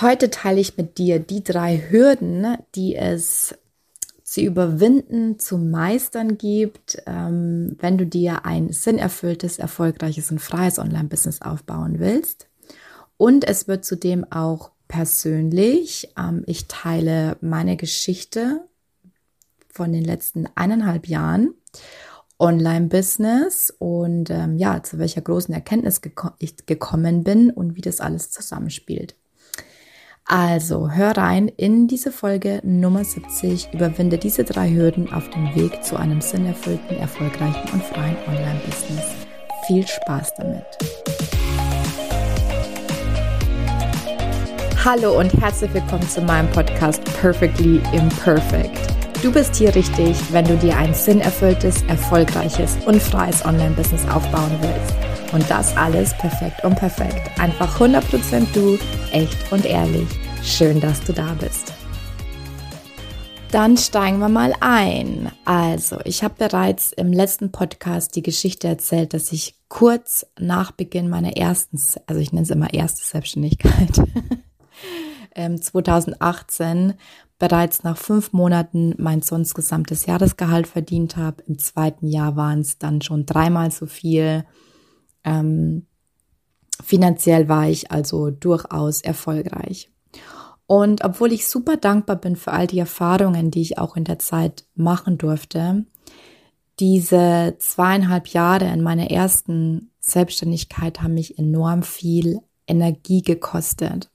Heute 0.00 0.30
teile 0.30 0.60
ich 0.60 0.78
mit 0.78 0.96
dir 0.96 1.18
die 1.18 1.44
drei 1.44 1.76
Hürden, 1.90 2.56
die 2.74 2.96
es 2.96 3.54
zu 4.22 4.40
überwinden, 4.40 5.38
zu 5.38 5.58
meistern 5.58 6.38
gibt, 6.38 7.02
ähm, 7.06 7.76
wenn 7.80 7.98
du 7.98 8.06
dir 8.06 8.46
ein 8.46 8.72
sinnerfülltes, 8.72 9.58
erfolgreiches 9.58 10.30
und 10.30 10.38
freies 10.38 10.78
Online-Business 10.78 11.42
aufbauen 11.42 11.98
willst. 11.98 12.48
Und 13.18 13.46
es 13.46 13.68
wird 13.68 13.84
zudem 13.84 14.24
auch 14.32 14.70
persönlich. 14.88 16.14
Ähm, 16.16 16.44
ich 16.46 16.66
teile 16.66 17.36
meine 17.42 17.76
Geschichte 17.76 18.64
von 19.68 19.92
den 19.92 20.04
letzten 20.04 20.48
eineinhalb 20.54 21.08
Jahren 21.08 21.52
Online-Business 22.38 23.74
und 23.78 24.30
ähm, 24.30 24.56
ja, 24.56 24.82
zu 24.82 24.98
welcher 24.98 25.20
großen 25.20 25.52
Erkenntnis 25.52 26.00
ich 26.38 26.64
gekommen 26.64 27.22
bin 27.22 27.50
und 27.50 27.76
wie 27.76 27.82
das 27.82 28.00
alles 28.00 28.30
zusammenspielt. 28.30 29.14
Also 30.32 30.88
hör 30.88 31.16
rein 31.16 31.48
in 31.48 31.88
diese 31.88 32.12
Folge 32.12 32.60
Nummer 32.62 33.02
70. 33.02 33.70
Überwinde 33.72 34.16
diese 34.16 34.44
drei 34.44 34.70
Hürden 34.70 35.12
auf 35.12 35.28
dem 35.30 35.52
Weg 35.56 35.82
zu 35.82 35.96
einem 35.96 36.20
sinnerfüllten, 36.20 36.98
erfolgreichen 36.98 37.68
und 37.72 37.82
freien 37.82 38.16
Online-Business. 38.28 39.06
Viel 39.66 39.84
Spaß 39.84 40.34
damit. 40.36 40.62
Hallo 44.84 45.18
und 45.18 45.34
herzlich 45.34 45.74
willkommen 45.74 46.08
zu 46.08 46.22
meinem 46.22 46.48
Podcast 46.52 47.02
Perfectly 47.20 47.80
Imperfect. 47.92 48.78
Du 49.24 49.32
bist 49.32 49.56
hier 49.56 49.74
richtig, 49.74 50.16
wenn 50.32 50.44
du 50.44 50.56
dir 50.56 50.76
ein 50.76 50.94
sinnerfülltes, 50.94 51.82
erfolgreiches 51.88 52.78
und 52.86 53.02
freies 53.02 53.44
Online-Business 53.44 54.06
aufbauen 54.08 54.56
willst. 54.60 54.94
Und 55.32 55.48
das 55.50 55.76
alles 55.76 56.16
perfekt 56.18 56.64
und 56.64 56.76
perfekt. 56.76 57.30
Einfach 57.40 57.80
100% 57.80 58.46
du, 58.54 58.78
echt 59.12 59.36
und 59.52 59.64
ehrlich. 59.64 60.19
Schön, 60.42 60.80
dass 60.80 61.00
du 61.04 61.12
da 61.12 61.34
bist. 61.34 61.72
Dann 63.50 63.76
steigen 63.76 64.18
wir 64.20 64.28
mal 64.28 64.54
ein. 64.60 65.30
Also, 65.44 65.98
ich 66.04 66.22
habe 66.22 66.34
bereits 66.38 66.92
im 66.92 67.12
letzten 67.12 67.52
Podcast 67.52 68.16
die 68.16 68.22
Geschichte 68.22 68.68
erzählt, 68.68 69.12
dass 69.12 69.32
ich 69.32 69.56
kurz 69.68 70.24
nach 70.38 70.70
Beginn 70.70 71.08
meiner 71.08 71.36
ersten, 71.36 71.78
also 72.06 72.20
ich 72.20 72.32
nenne 72.32 72.44
es 72.44 72.50
immer 72.50 72.72
erste 72.72 73.04
Selbstständigkeit, 73.04 74.00
2018 75.34 76.66
ähm, 76.90 76.94
bereits 77.38 77.82
nach 77.82 77.96
fünf 77.96 78.32
Monaten 78.32 78.94
mein 78.98 79.22
sonst 79.22 79.54
gesamtes 79.54 80.06
Jahresgehalt 80.06 80.66
verdient 80.66 81.16
habe. 81.16 81.42
Im 81.48 81.58
zweiten 81.58 82.06
Jahr 82.06 82.36
waren 82.36 82.60
es 82.60 82.78
dann 82.78 83.02
schon 83.02 83.26
dreimal 83.26 83.70
so 83.70 83.86
viel. 83.86 84.44
Ähm, 85.24 85.86
finanziell 86.82 87.48
war 87.48 87.68
ich 87.68 87.90
also 87.90 88.30
durchaus 88.30 89.00
erfolgreich. 89.00 89.90
Und 90.66 91.04
obwohl 91.04 91.32
ich 91.32 91.48
super 91.48 91.76
dankbar 91.76 92.16
bin 92.16 92.36
für 92.36 92.52
all 92.52 92.66
die 92.66 92.78
Erfahrungen, 92.78 93.50
die 93.50 93.62
ich 93.62 93.78
auch 93.78 93.96
in 93.96 94.04
der 94.04 94.18
Zeit 94.18 94.64
machen 94.74 95.18
durfte, 95.18 95.84
diese 96.78 97.56
zweieinhalb 97.58 98.28
Jahre 98.28 98.66
in 98.66 98.80
meiner 98.80 99.10
ersten 99.10 99.90
Selbstständigkeit 100.00 101.02
haben 101.02 101.14
mich 101.14 101.38
enorm 101.38 101.82
viel 101.82 102.40
Energie 102.66 103.22
gekostet. 103.22 104.10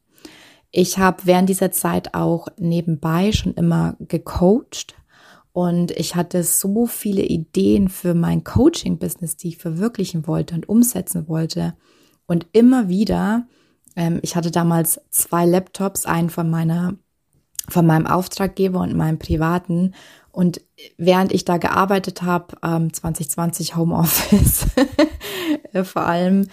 Ich 0.71 0.97
habe 0.97 1.25
während 1.25 1.49
dieser 1.49 1.71
Zeit 1.71 2.15
auch 2.15 2.47
nebenbei 2.57 3.31
schon 3.31 3.53
immer 3.53 3.95
gecoacht 3.99 4.95
und 5.55 5.91
ich 5.91 6.15
hatte 6.15 6.43
so 6.43 6.85
viele 6.85 7.23
Ideen 7.23 7.87
für 7.87 8.13
mein 8.13 8.43
Coaching-Business, 8.43 9.37
die 9.37 9.49
ich 9.49 9.57
verwirklichen 9.57 10.27
wollte 10.27 10.53
und 10.53 10.67
umsetzen 10.67 11.29
wollte. 11.29 11.77
Und 12.25 12.47
immer 12.51 12.89
wieder, 12.89 13.47
ähm, 13.95 14.19
ich 14.21 14.35
hatte 14.35 14.51
damals 14.51 15.01
zwei 15.09 15.45
Laptops, 15.45 16.05
einen 16.05 16.29
von 16.29 16.49
meiner, 16.49 16.95
von 17.69 17.85
meinem 17.85 18.07
Auftraggeber 18.07 18.79
und 18.79 18.95
meinem 18.95 19.19
privaten. 19.19 19.93
Und 20.31 20.61
während 20.97 21.31
ich 21.31 21.45
da 21.45 21.57
gearbeitet 21.57 22.21
habe, 22.21 22.57
ähm, 22.63 22.93
2020 22.93 23.75
Homeoffice 23.75 24.65
vor 25.83 26.03
allem, 26.03 26.47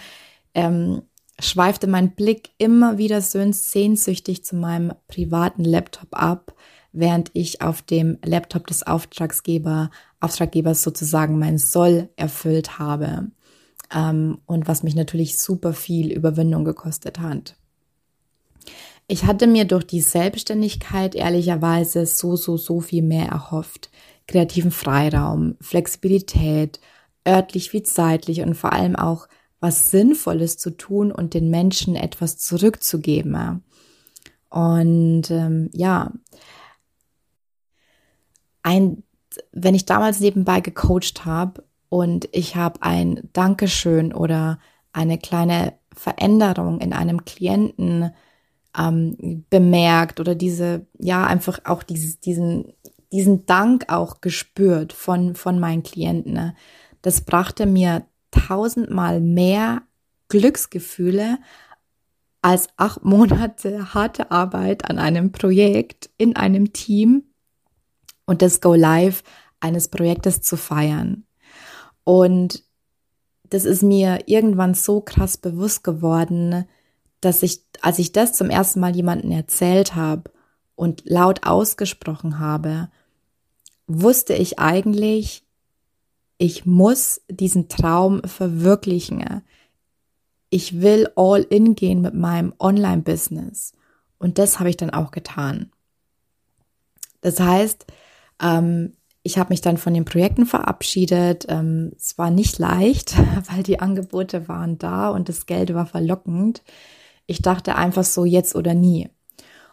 ähm, 0.53 1.03
schweifte 1.39 1.87
mein 1.87 2.15
Blick 2.15 2.51
immer 2.57 2.97
wieder 2.97 3.21
so 3.21 3.51
sehnsüchtig 3.51 4.45
zu 4.45 4.55
meinem 4.55 4.93
privaten 5.07 5.63
Laptop 5.63 6.09
ab 6.11 6.53
während 6.93 7.31
ich 7.33 7.61
auf 7.61 7.81
dem 7.81 8.19
Laptop 8.23 8.67
des 8.67 8.85
Auftragsgeber, 8.87 9.89
Auftraggebers 10.21 10.83
sozusagen 10.83 11.39
mein 11.39 11.57
Soll 11.57 12.09
erfüllt 12.15 12.79
habe. 12.79 13.31
Ähm, 13.93 14.39
und 14.45 14.67
was 14.67 14.83
mich 14.83 14.95
natürlich 14.95 15.37
super 15.37 15.73
viel 15.73 16.11
Überwindung 16.11 16.65
gekostet 16.65 17.19
hat. 17.19 17.55
Ich 19.07 19.25
hatte 19.25 19.47
mir 19.47 19.65
durch 19.65 19.83
die 19.83 20.01
Selbstständigkeit 20.01 21.13
ehrlicherweise 21.13 22.05
so, 22.05 22.35
so, 22.35 22.57
so 22.57 22.79
viel 22.79 23.03
mehr 23.03 23.27
erhofft. 23.27 23.89
Kreativen 24.27 24.71
Freiraum, 24.71 25.57
Flexibilität, 25.59 26.79
örtlich 27.27 27.73
wie 27.73 27.83
zeitlich 27.83 28.41
und 28.41 28.55
vor 28.55 28.71
allem 28.73 28.95
auch 28.95 29.27
was 29.59 29.91
Sinnvolles 29.91 30.57
zu 30.57 30.71
tun 30.71 31.11
und 31.11 31.33
den 31.33 31.49
Menschen 31.49 31.95
etwas 31.95 32.37
zurückzugeben. 32.37 33.63
Und 34.49 35.31
ähm, 35.31 35.69
ja, 35.73 36.11
ein, 38.61 39.03
wenn 39.51 39.75
ich 39.75 39.85
damals 39.85 40.19
nebenbei 40.19 40.61
gecoacht 40.61 41.25
habe 41.25 41.63
und 41.93 42.27
ich 42.31 42.55
habe 42.55 42.81
ein 42.81 43.29
Dankeschön 43.33 44.15
oder 44.15 44.57
eine 44.93 45.19
kleine 45.19 45.73
Veränderung 45.93 46.81
in 46.81 46.91
einem 46.91 47.23
Klienten 47.23 48.11
ähm, 48.75 49.45
bemerkt 49.51 50.19
oder 50.19 50.33
diese, 50.33 50.87
ja, 50.97 51.23
einfach 51.23 51.59
auch 51.65 51.83
dieses, 51.83 52.19
diesen, 52.19 52.73
diesen 53.11 53.45
Dank 53.45 53.93
auch 53.93 54.21
gespürt 54.21 54.91
von, 54.91 55.35
von 55.35 55.59
meinen 55.59 55.83
Klienten. 55.83 56.33
Ne? 56.33 56.55
Das 57.03 57.21
brachte 57.21 57.67
mir 57.67 58.07
tausendmal 58.31 59.21
mehr 59.21 59.83
Glücksgefühle 60.29 61.37
als 62.41 62.69
acht 62.75 63.05
Monate 63.05 63.93
harte 63.93 64.31
Arbeit 64.31 64.89
an 64.89 64.97
einem 64.97 65.31
Projekt 65.31 66.09
in 66.17 66.35
einem 66.37 66.73
Team 66.73 67.25
und 68.25 68.41
das 68.41 68.61
Go 68.61 68.73
Live 68.73 69.21
eines 69.59 69.89
Projektes 69.89 70.41
zu 70.41 70.57
feiern. 70.57 71.27
Und 72.03 72.63
das 73.43 73.65
ist 73.65 73.83
mir 73.83 74.27
irgendwann 74.27 74.73
so 74.73 75.01
krass 75.01 75.37
bewusst 75.37 75.83
geworden, 75.83 76.65
dass 77.21 77.43
ich, 77.43 77.61
als 77.81 77.99
ich 77.99 78.11
das 78.11 78.33
zum 78.33 78.49
ersten 78.49 78.79
Mal 78.79 78.95
jemandem 78.95 79.31
erzählt 79.31 79.95
habe 79.95 80.31
und 80.75 81.03
laut 81.05 81.45
ausgesprochen 81.45 82.39
habe, 82.39 82.89
wusste 83.87 84.33
ich 84.33 84.59
eigentlich, 84.59 85.43
ich 86.37 86.65
muss 86.65 87.21
diesen 87.29 87.69
Traum 87.69 88.21
verwirklichen. 88.23 89.43
Ich 90.49 90.81
will 90.81 91.09
all 91.15 91.41
in 91.41 91.75
gehen 91.75 92.01
mit 92.01 92.13
meinem 92.13 92.53
Online-Business. 92.59 93.73
Und 94.17 94.37
das 94.39 94.59
habe 94.59 94.69
ich 94.69 94.77
dann 94.77 94.89
auch 94.89 95.11
getan. 95.11 95.71
Das 97.21 97.39
heißt, 97.39 97.85
ähm, 98.41 98.93
ich 99.23 99.37
habe 99.37 99.49
mich 99.49 99.61
dann 99.61 99.77
von 99.77 99.93
den 99.93 100.05
Projekten 100.05 100.45
verabschiedet. 100.45 101.45
Ähm, 101.47 101.93
es 101.97 102.17
war 102.17 102.29
nicht 102.29 102.59
leicht, 102.59 103.15
weil 103.49 103.63
die 103.63 103.79
Angebote 103.79 104.47
waren 104.49 104.77
da 104.77 105.09
und 105.09 105.29
das 105.29 105.45
Geld 105.45 105.73
war 105.73 105.85
verlockend. 105.85 106.61
Ich 107.25 107.41
dachte 107.41 107.75
einfach 107.75 108.03
so 108.03 108.25
jetzt 108.25 108.55
oder 108.55 108.73
nie. 108.73 109.09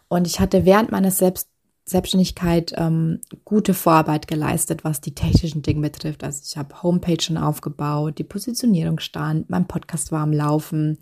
Und 0.07 0.25
ich 0.25 0.39
hatte 0.39 0.65
während 0.65 0.91
meiner 0.91 1.11
Selbst 1.11 1.49
Selbstständigkeit 1.83 2.73
ähm, 2.77 3.19
gute 3.43 3.73
Vorarbeit 3.73 4.27
geleistet, 4.27 4.83
was 4.83 5.01
die 5.01 5.15
technischen 5.15 5.61
Dinge 5.63 5.81
betrifft. 5.81 6.23
Also 6.23 6.41
ich 6.45 6.55
habe 6.55 6.83
Homepage 6.83 7.21
schon 7.21 7.37
aufgebaut, 7.37 8.17
die 8.17 8.23
Positionierung 8.23 8.99
stand, 8.99 9.49
mein 9.49 9.67
Podcast 9.67 10.11
war 10.11 10.21
am 10.21 10.31
Laufen. 10.31 10.99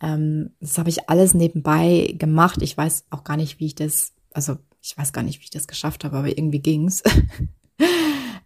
Ähm, 0.00 0.52
das 0.60 0.78
habe 0.78 0.88
ich 0.88 1.10
alles 1.10 1.34
nebenbei 1.34 2.14
gemacht. 2.16 2.62
Ich 2.62 2.76
weiß 2.76 3.06
auch 3.10 3.24
gar 3.24 3.36
nicht, 3.36 3.60
wie 3.60 3.66
ich 3.66 3.74
das, 3.74 4.12
also 4.32 4.56
ich 4.80 4.96
weiß 4.96 5.12
gar 5.12 5.22
nicht, 5.22 5.40
wie 5.40 5.44
ich 5.44 5.50
das 5.50 5.66
geschafft 5.66 6.04
habe, 6.04 6.16
aber 6.16 6.28
irgendwie 6.28 6.60
ging's. 6.60 7.02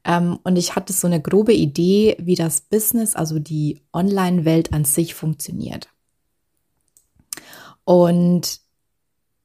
ähm, 0.05 0.39
und 0.43 0.57
ich 0.57 0.75
hatte 0.75 0.93
so 0.93 1.07
eine 1.07 1.21
grobe 1.21 1.55
Idee, 1.55 2.17
wie 2.21 2.35
das 2.35 2.61
Business, 2.61 3.15
also 3.15 3.39
die 3.39 3.83
Online-Welt 3.93 4.73
an 4.73 4.85
sich 4.85 5.15
funktioniert. 5.15 5.89
Und 7.85 8.61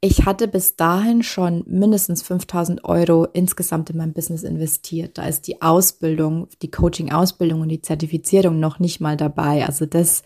ich 0.05 0.25
hatte 0.25 0.49
bis 0.49 0.75
dahin 0.75 1.23
schon 1.23 1.63
mindestens 1.65 2.23
5000 2.23 2.83
Euro 2.83 3.23
insgesamt 3.23 3.89
in 3.89 3.95
mein 3.95 4.11
Business 4.11 4.43
investiert. 4.43 5.17
Da 5.17 5.25
ist 5.27 5.47
die 5.47 5.61
Ausbildung, 5.61 6.49
die 6.61 6.69
Coaching-Ausbildung 6.69 7.61
und 7.61 7.69
die 7.69 7.81
Zertifizierung 7.81 8.59
noch 8.59 8.79
nicht 8.79 8.99
mal 8.99 9.15
dabei. 9.15 9.65
Also 9.65 9.85
das, 9.85 10.23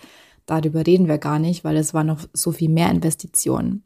darüber 0.47 0.87
reden 0.87 1.07
wir 1.07 1.19
gar 1.19 1.37
nicht, 1.37 1.63
weil 1.63 1.77
es 1.77 1.93
war 1.93 2.03
noch 2.03 2.21
so 2.33 2.51
viel 2.51 2.69
mehr 2.69 2.89
Investitionen. 2.89 3.83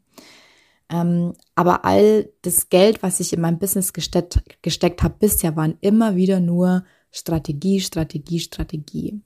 Ähm, 0.92 1.32
aber 1.54 1.84
all 1.84 2.28
das 2.42 2.68
Geld, 2.68 3.02
was 3.02 3.18
ich 3.20 3.32
in 3.32 3.40
mein 3.40 3.58
Business 3.58 3.92
gesteckt, 3.92 4.42
gesteckt 4.60 5.02
habe 5.02 5.14
bisher, 5.18 5.56
waren 5.56 5.78
immer 5.80 6.16
wieder 6.16 6.38
nur 6.38 6.84
Strategie, 7.10 7.80
Strategie, 7.80 8.40
Strategie. 8.40 9.20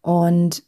Und 0.00 0.62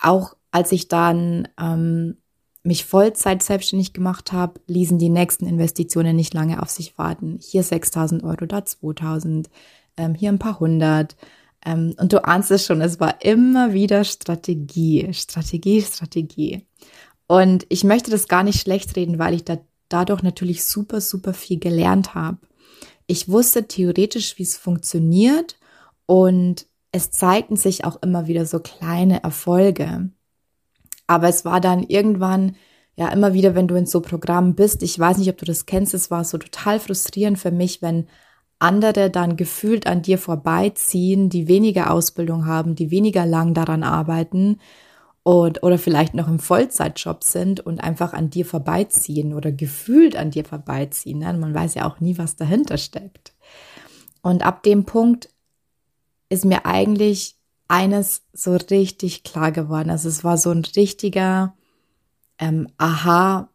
auch 0.00 0.36
als 0.50 0.72
ich 0.72 0.88
dann 0.88 1.48
ähm, 1.60 2.16
mich 2.62 2.86
Vollzeit 2.86 3.42
selbstständig 3.42 3.92
gemacht 3.92 4.32
habe, 4.32 4.60
ließen 4.66 4.98
die 4.98 5.10
nächsten 5.10 5.46
Investitionen 5.46 6.16
nicht 6.16 6.32
lange 6.32 6.62
auf 6.62 6.70
sich 6.70 6.96
warten. 6.96 7.38
Hier 7.42 7.62
6000 7.62 8.24
Euro, 8.24 8.46
da 8.46 8.64
2000, 8.64 9.50
ähm, 9.98 10.14
hier 10.14 10.30
ein 10.30 10.38
paar 10.38 10.60
hundert. 10.60 11.16
Ähm, 11.64 11.94
und 11.98 12.12
du 12.12 12.24
ahnst 12.24 12.50
es 12.50 12.64
schon, 12.64 12.80
es 12.80 13.00
war 13.00 13.22
immer 13.22 13.74
wieder 13.74 14.04
Strategie, 14.04 15.12
Strategie, 15.12 15.82
Strategie. 15.82 16.66
Und 17.26 17.66
ich 17.68 17.84
möchte 17.84 18.10
das 18.10 18.28
gar 18.28 18.42
nicht 18.42 18.60
schlecht 18.60 18.96
reden, 18.96 19.18
weil 19.18 19.34
ich 19.34 19.44
da 19.44 19.58
dadurch 19.88 20.22
natürlich 20.22 20.64
super, 20.64 21.00
super 21.00 21.32
viel 21.32 21.58
gelernt 21.58 22.14
habe. 22.14 22.38
Ich 23.06 23.28
wusste 23.28 23.68
theoretisch, 23.68 24.38
wie 24.38 24.42
es 24.42 24.56
funktioniert 24.56 25.58
und 26.06 26.66
es 26.92 27.10
zeigten 27.10 27.56
sich 27.56 27.84
auch 27.84 28.02
immer 28.02 28.26
wieder 28.26 28.46
so 28.46 28.58
kleine 28.58 29.22
Erfolge. 29.22 30.10
Aber 31.06 31.28
es 31.28 31.44
war 31.44 31.60
dann 31.60 31.84
irgendwann, 31.84 32.56
ja, 32.96 33.08
immer 33.08 33.32
wieder, 33.32 33.54
wenn 33.54 33.68
du 33.68 33.76
in 33.76 33.86
so 33.86 34.00
Programmen 34.00 34.54
bist, 34.54 34.82
ich 34.82 34.98
weiß 34.98 35.18
nicht, 35.18 35.28
ob 35.28 35.36
du 35.36 35.44
das 35.44 35.66
kennst, 35.66 35.94
es 35.94 36.10
war 36.10 36.24
so 36.24 36.38
total 36.38 36.80
frustrierend 36.80 37.38
für 37.38 37.52
mich, 37.52 37.82
wenn 37.82 38.08
andere 38.58 39.10
dann 39.10 39.36
gefühlt 39.36 39.86
an 39.86 40.02
dir 40.02 40.18
vorbeiziehen, 40.18 41.28
die 41.28 41.46
weniger 41.46 41.90
Ausbildung 41.92 42.46
haben, 42.46 42.74
die 42.74 42.90
weniger 42.90 43.26
lang 43.26 43.52
daran 43.54 43.82
arbeiten 43.82 44.58
und, 45.26 45.64
oder 45.64 45.76
vielleicht 45.76 46.14
noch 46.14 46.28
im 46.28 46.38
Vollzeitjob 46.38 47.24
sind 47.24 47.58
und 47.58 47.80
einfach 47.80 48.12
an 48.12 48.30
dir 48.30 48.46
vorbeiziehen 48.46 49.34
oder 49.34 49.50
gefühlt 49.50 50.14
an 50.14 50.30
dir 50.30 50.44
vorbeiziehen. 50.44 51.18
Ne? 51.18 51.32
Man 51.32 51.52
weiß 51.52 51.74
ja 51.74 51.84
auch 51.84 51.98
nie, 51.98 52.16
was 52.16 52.36
dahinter 52.36 52.78
steckt. 52.78 53.34
Und 54.22 54.46
ab 54.46 54.62
dem 54.62 54.84
Punkt 54.84 55.30
ist 56.28 56.44
mir 56.44 56.64
eigentlich 56.64 57.34
eines 57.66 58.22
so 58.32 58.54
richtig 58.54 59.24
klar 59.24 59.50
geworden. 59.50 59.90
Also 59.90 60.08
es 60.08 60.22
war 60.22 60.38
so 60.38 60.52
ein 60.52 60.64
richtiger 60.64 61.56
ähm, 62.38 62.68
Aha-Moment, 62.78 63.48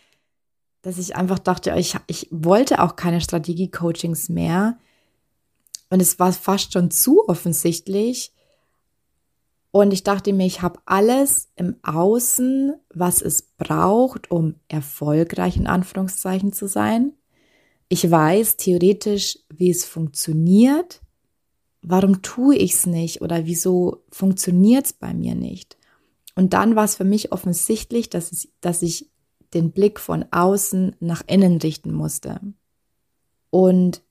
dass 0.80 0.96
ich 0.96 1.16
einfach 1.16 1.38
dachte, 1.38 1.74
ich, 1.76 1.96
ich 2.06 2.28
wollte 2.30 2.80
auch 2.80 2.96
keine 2.96 3.20
Strategie-Coachings 3.20 4.30
mehr. 4.30 4.78
Und 5.90 6.00
es 6.00 6.18
war 6.18 6.32
fast 6.32 6.72
schon 6.72 6.90
zu 6.90 7.28
offensichtlich. 7.28 8.32
Und 9.72 9.92
ich 9.92 10.02
dachte 10.02 10.32
mir, 10.32 10.46
ich 10.46 10.62
habe 10.62 10.80
alles 10.84 11.48
im 11.54 11.76
Außen, 11.82 12.74
was 12.92 13.22
es 13.22 13.42
braucht, 13.42 14.30
um 14.30 14.56
erfolgreich 14.68 15.56
in 15.56 15.68
Anführungszeichen 15.68 16.52
zu 16.52 16.66
sein. 16.66 17.12
Ich 17.88 18.10
weiß 18.10 18.56
theoretisch, 18.56 19.38
wie 19.48 19.70
es 19.70 19.84
funktioniert. 19.84 21.00
Warum 21.82 22.22
tue 22.22 22.56
ich 22.56 22.74
es 22.74 22.86
nicht 22.86 23.22
oder 23.22 23.46
wieso 23.46 24.04
funktioniert 24.10 24.86
es 24.86 24.92
bei 24.92 25.14
mir 25.14 25.34
nicht? 25.34 25.78
Und 26.34 26.52
dann 26.52 26.76
war 26.76 26.84
es 26.84 26.96
für 26.96 27.04
mich 27.04 27.32
offensichtlich, 27.32 28.10
dass, 28.10 28.32
es, 28.32 28.48
dass 28.60 28.82
ich 28.82 29.10
den 29.54 29.72
Blick 29.72 29.98
von 30.00 30.24
außen 30.30 30.96
nach 31.00 31.22
innen 31.26 31.58
richten 31.58 31.92
musste. 31.92 32.40
Und 33.50 34.02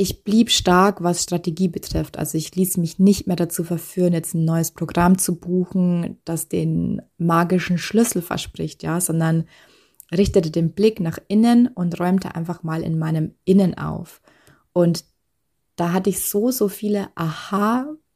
ich 0.00 0.22
blieb 0.22 0.50
stark, 0.50 1.02
was 1.02 1.24
Strategie 1.24 1.66
betrifft. 1.66 2.18
Also 2.18 2.38
ich 2.38 2.54
ließ 2.54 2.76
mich 2.76 3.00
nicht 3.00 3.26
mehr 3.26 3.34
dazu 3.34 3.64
verführen, 3.64 4.12
jetzt 4.12 4.32
ein 4.32 4.44
neues 4.44 4.70
Programm 4.70 5.18
zu 5.18 5.40
buchen, 5.40 6.20
das 6.24 6.48
den 6.48 7.02
magischen 7.18 7.78
Schlüssel 7.78 8.22
verspricht, 8.22 8.84
ja, 8.84 9.00
sondern 9.00 9.48
richtete 10.12 10.52
den 10.52 10.70
Blick 10.72 11.00
nach 11.00 11.18
innen 11.26 11.66
und 11.66 11.98
räumte 11.98 12.36
einfach 12.36 12.62
mal 12.62 12.84
in 12.84 12.96
meinem 12.96 13.34
Innen 13.44 13.76
auf. 13.76 14.22
Und 14.72 15.04
da 15.74 15.92
hatte 15.92 16.10
ich 16.10 16.20
so, 16.20 16.52
so 16.52 16.68
viele 16.68 17.08
Aha-Momente, 17.16 18.14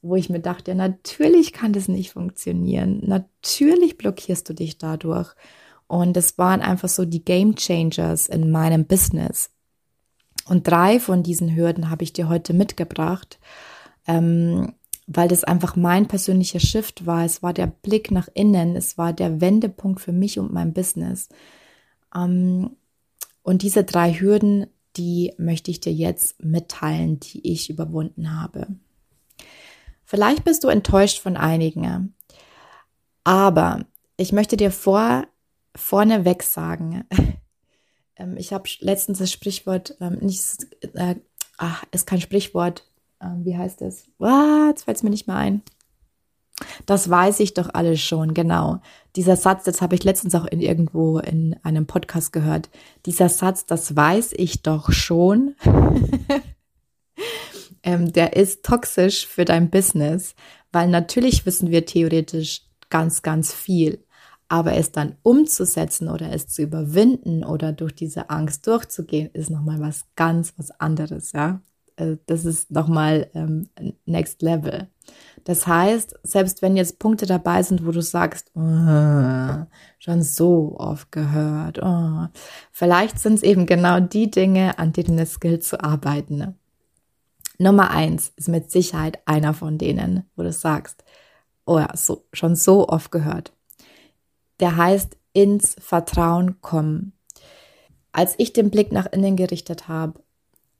wo 0.00 0.16
ich 0.16 0.30
mir 0.30 0.40
dachte, 0.40 0.70
ja, 0.70 0.74
natürlich 0.74 1.52
kann 1.52 1.74
das 1.74 1.86
nicht 1.86 2.12
funktionieren. 2.12 3.02
Natürlich 3.04 3.98
blockierst 3.98 4.48
du 4.48 4.54
dich 4.54 4.78
dadurch. 4.78 5.34
Und 5.86 6.16
es 6.16 6.38
waren 6.38 6.62
einfach 6.62 6.88
so 6.88 7.04
die 7.04 7.26
Game 7.26 7.56
Changers 7.56 8.26
in 8.28 8.50
meinem 8.50 8.86
Business. 8.86 9.50
Und 10.46 10.68
drei 10.68 11.00
von 11.00 11.22
diesen 11.22 11.54
Hürden 11.54 11.90
habe 11.90 12.04
ich 12.04 12.12
dir 12.12 12.28
heute 12.28 12.52
mitgebracht. 12.52 13.38
Ähm, 14.06 14.74
weil 15.06 15.28
das 15.28 15.44
einfach 15.44 15.76
mein 15.76 16.08
persönlicher 16.08 16.60
Shift 16.60 17.06
war. 17.06 17.24
Es 17.24 17.42
war 17.42 17.52
der 17.52 17.66
Blick 17.66 18.10
nach 18.10 18.28
innen, 18.32 18.76
es 18.76 18.96
war 18.96 19.12
der 19.12 19.40
Wendepunkt 19.40 20.00
für 20.00 20.12
mich 20.12 20.38
und 20.38 20.52
mein 20.52 20.72
Business. 20.72 21.28
Ähm, 22.14 22.76
und 23.42 23.62
diese 23.62 23.84
drei 23.84 24.12
Hürden, 24.12 24.66
die 24.96 25.34
möchte 25.36 25.70
ich 25.70 25.80
dir 25.80 25.92
jetzt 25.92 26.42
mitteilen, 26.42 27.20
die 27.20 27.52
ich 27.52 27.68
überwunden 27.68 28.40
habe. 28.40 28.68
Vielleicht 30.04 30.44
bist 30.44 30.64
du 30.64 30.68
enttäuscht 30.68 31.18
von 31.18 31.36
einigen, 31.36 32.14
aber 33.24 33.84
ich 34.16 34.32
möchte 34.32 34.56
dir 34.56 34.70
vor, 34.70 35.26
vorneweg 35.74 36.42
sagen, 36.42 37.04
ähm, 38.16 38.36
ich 38.36 38.52
habe 38.52 38.68
letztens 38.80 39.18
das 39.18 39.32
Sprichwort, 39.32 39.96
ähm, 40.00 40.18
nicht, 40.20 40.66
äh, 40.94 41.16
ach, 41.58 41.84
ist 41.90 42.06
kein 42.06 42.20
Sprichwort, 42.20 42.88
ähm, 43.20 43.44
wie 43.44 43.56
heißt 43.56 43.82
es? 43.82 44.06
Jetzt 44.68 44.84
fällt 44.84 44.96
es 44.96 45.02
mir 45.02 45.10
nicht 45.10 45.26
mehr 45.26 45.36
ein. 45.36 45.62
Das 46.86 47.10
weiß 47.10 47.40
ich 47.40 47.54
doch 47.54 47.70
alles 47.72 48.00
schon, 48.00 48.32
genau. 48.32 48.80
Dieser 49.16 49.36
Satz, 49.36 49.64
das 49.64 49.82
habe 49.82 49.96
ich 49.96 50.04
letztens 50.04 50.36
auch 50.36 50.44
in 50.44 50.60
irgendwo 50.60 51.18
in 51.18 51.56
einem 51.64 51.86
Podcast 51.86 52.32
gehört. 52.32 52.70
Dieser 53.06 53.28
Satz, 53.28 53.66
das 53.66 53.96
weiß 53.96 54.34
ich 54.36 54.62
doch 54.62 54.92
schon, 54.92 55.56
ähm, 57.82 58.12
der 58.12 58.36
ist 58.36 58.64
toxisch 58.64 59.26
für 59.26 59.44
dein 59.44 59.70
Business, 59.70 60.36
weil 60.70 60.88
natürlich 60.88 61.44
wissen 61.44 61.70
wir 61.70 61.86
theoretisch 61.86 62.62
ganz, 62.88 63.22
ganz 63.22 63.52
viel. 63.52 64.04
Aber 64.54 64.74
es 64.74 64.92
dann 64.92 65.16
umzusetzen 65.24 66.08
oder 66.08 66.30
es 66.30 66.46
zu 66.46 66.62
überwinden 66.62 67.42
oder 67.42 67.72
durch 67.72 67.92
diese 67.92 68.30
Angst 68.30 68.68
durchzugehen, 68.68 69.30
ist 69.32 69.50
nochmal 69.50 69.80
was 69.80 70.04
ganz 70.14 70.54
was 70.56 70.70
anderes, 70.80 71.32
ja. 71.32 71.60
Äh, 71.96 72.18
das 72.26 72.44
ist 72.44 72.70
nochmal 72.70 73.28
ähm, 73.34 73.68
Next 74.06 74.42
Level. 74.42 74.86
Das 75.42 75.66
heißt, 75.66 76.20
selbst 76.22 76.62
wenn 76.62 76.76
jetzt 76.76 77.00
Punkte 77.00 77.26
dabei 77.26 77.64
sind, 77.64 77.84
wo 77.84 77.90
du 77.90 78.00
sagst, 78.00 78.52
oh, 78.54 79.66
schon 79.98 80.22
so 80.22 80.76
oft 80.78 81.10
gehört, 81.10 81.80
oh, 81.82 82.28
vielleicht 82.70 83.18
sind 83.18 83.34
es 83.34 83.42
eben 83.42 83.66
genau 83.66 83.98
die 83.98 84.30
Dinge, 84.30 84.78
an 84.78 84.92
denen 84.92 85.18
es 85.18 85.40
gilt 85.40 85.64
zu 85.64 85.82
arbeiten. 85.82 86.54
Nummer 87.58 87.90
eins 87.90 88.32
ist 88.36 88.48
mit 88.48 88.70
Sicherheit 88.70 89.18
einer 89.26 89.52
von 89.52 89.78
denen, 89.78 90.30
wo 90.36 90.44
du 90.44 90.52
sagst, 90.52 91.02
oh 91.66 91.80
ja, 91.80 91.88
so, 91.96 92.24
schon 92.32 92.54
so 92.54 92.88
oft 92.88 93.10
gehört. 93.10 93.52
Der 94.60 94.76
heißt 94.76 95.16
ins 95.32 95.76
Vertrauen 95.78 96.60
kommen. 96.60 97.12
Als 98.12 98.34
ich 98.38 98.52
den 98.52 98.70
Blick 98.70 98.92
nach 98.92 99.06
innen 99.06 99.36
gerichtet 99.36 99.88
habe 99.88 100.22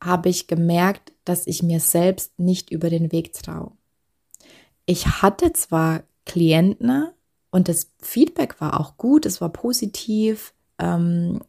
habe 0.05 0.29
ich 0.29 0.47
gemerkt, 0.47 1.13
dass 1.25 1.47
ich 1.47 1.63
mir 1.63 1.81
selbst 1.81 2.39
nicht 2.39 2.71
über 2.71 2.91
den 2.91 3.11
Weg 3.11 3.33
traue. 3.33 3.73
Ich 4.87 5.23
hatte 5.23 5.53
zwar 5.55 6.03
Klienten 6.27 7.09
und 7.51 7.69
das 7.69 7.91
Feedback 8.03 8.61
war 8.61 8.79
auch 8.79 8.99
gut, 8.99 9.25
es 9.25 9.41
war 9.41 9.49
positiv, 9.49 10.53
ähm, 10.79 11.41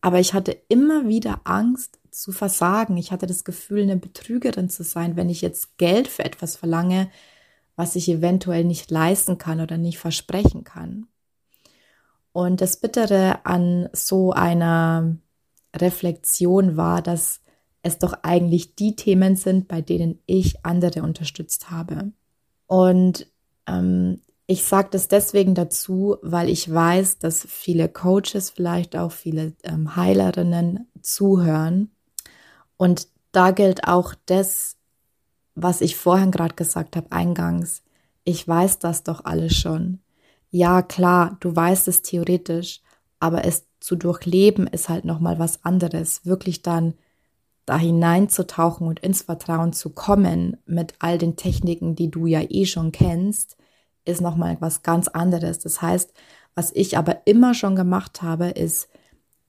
aber 0.00 0.20
ich 0.20 0.32
hatte 0.32 0.56
immer 0.68 1.08
wieder 1.08 1.42
Angst 1.44 1.98
zu 2.10 2.32
versagen. 2.32 2.96
Ich 2.96 3.10
hatte 3.12 3.26
das 3.26 3.44
Gefühl, 3.44 3.82
eine 3.82 3.96
Betrügerin 3.96 4.68
zu 4.68 4.82
sein, 4.84 5.16
wenn 5.16 5.28
ich 5.28 5.40
jetzt 5.40 5.76
Geld 5.76 6.08
für 6.08 6.24
etwas 6.24 6.56
verlange, 6.56 7.10
was 7.76 7.96
ich 7.96 8.08
eventuell 8.08 8.64
nicht 8.64 8.90
leisten 8.90 9.36
kann 9.38 9.60
oder 9.60 9.76
nicht 9.76 9.98
versprechen 9.98 10.64
kann. 10.64 11.08
Und 12.34 12.60
das 12.60 12.78
Bittere 12.78 13.46
an 13.46 13.88
so 13.92 14.32
einer 14.32 15.16
Reflexion 15.72 16.76
war, 16.76 17.00
dass 17.00 17.40
es 17.82 18.00
doch 18.00 18.12
eigentlich 18.24 18.74
die 18.74 18.96
Themen 18.96 19.36
sind, 19.36 19.68
bei 19.68 19.80
denen 19.80 20.18
ich 20.26 20.66
andere 20.66 21.04
unterstützt 21.04 21.70
habe. 21.70 22.10
Und 22.66 23.28
ähm, 23.68 24.20
ich 24.48 24.64
sage 24.64 24.88
das 24.90 25.06
deswegen 25.06 25.54
dazu, 25.54 26.16
weil 26.22 26.48
ich 26.48 26.68
weiß, 26.68 27.20
dass 27.20 27.46
viele 27.48 27.88
Coaches, 27.88 28.50
vielleicht 28.50 28.96
auch 28.96 29.12
viele 29.12 29.52
ähm, 29.62 29.94
Heilerinnen 29.94 30.88
zuhören. 31.02 31.92
Und 32.76 33.06
da 33.30 33.52
gilt 33.52 33.86
auch 33.86 34.12
das, 34.26 34.76
was 35.54 35.82
ich 35.82 35.94
vorhin 35.96 36.32
gerade 36.32 36.56
gesagt 36.56 36.96
habe, 36.96 37.12
eingangs. 37.12 37.84
Ich 38.24 38.48
weiß 38.48 38.80
das 38.80 39.04
doch 39.04 39.24
alles 39.24 39.54
schon. 39.54 40.00
Ja, 40.56 40.82
klar, 40.82 41.36
du 41.40 41.56
weißt 41.56 41.88
es 41.88 42.02
theoretisch, 42.02 42.80
aber 43.18 43.44
es 43.44 43.66
zu 43.80 43.96
durchleben 43.96 44.68
ist 44.68 44.88
halt 44.88 45.04
noch 45.04 45.18
mal 45.18 45.40
was 45.40 45.64
anderes. 45.64 46.24
Wirklich 46.24 46.62
dann 46.62 46.94
da 47.66 47.76
hineinzutauchen 47.76 48.86
und 48.86 49.00
ins 49.00 49.22
Vertrauen 49.22 49.72
zu 49.72 49.90
kommen 49.90 50.56
mit 50.64 50.94
all 51.00 51.18
den 51.18 51.34
Techniken, 51.34 51.96
die 51.96 52.08
du 52.08 52.26
ja 52.26 52.40
eh 52.48 52.66
schon 52.66 52.92
kennst, 52.92 53.56
ist 54.04 54.20
nochmal 54.20 54.56
was 54.60 54.84
ganz 54.84 55.08
anderes. 55.08 55.58
Das 55.58 55.82
heißt, 55.82 56.12
was 56.54 56.70
ich 56.72 56.96
aber 56.98 57.26
immer 57.26 57.54
schon 57.54 57.74
gemacht 57.74 58.22
habe, 58.22 58.50
ist 58.50 58.88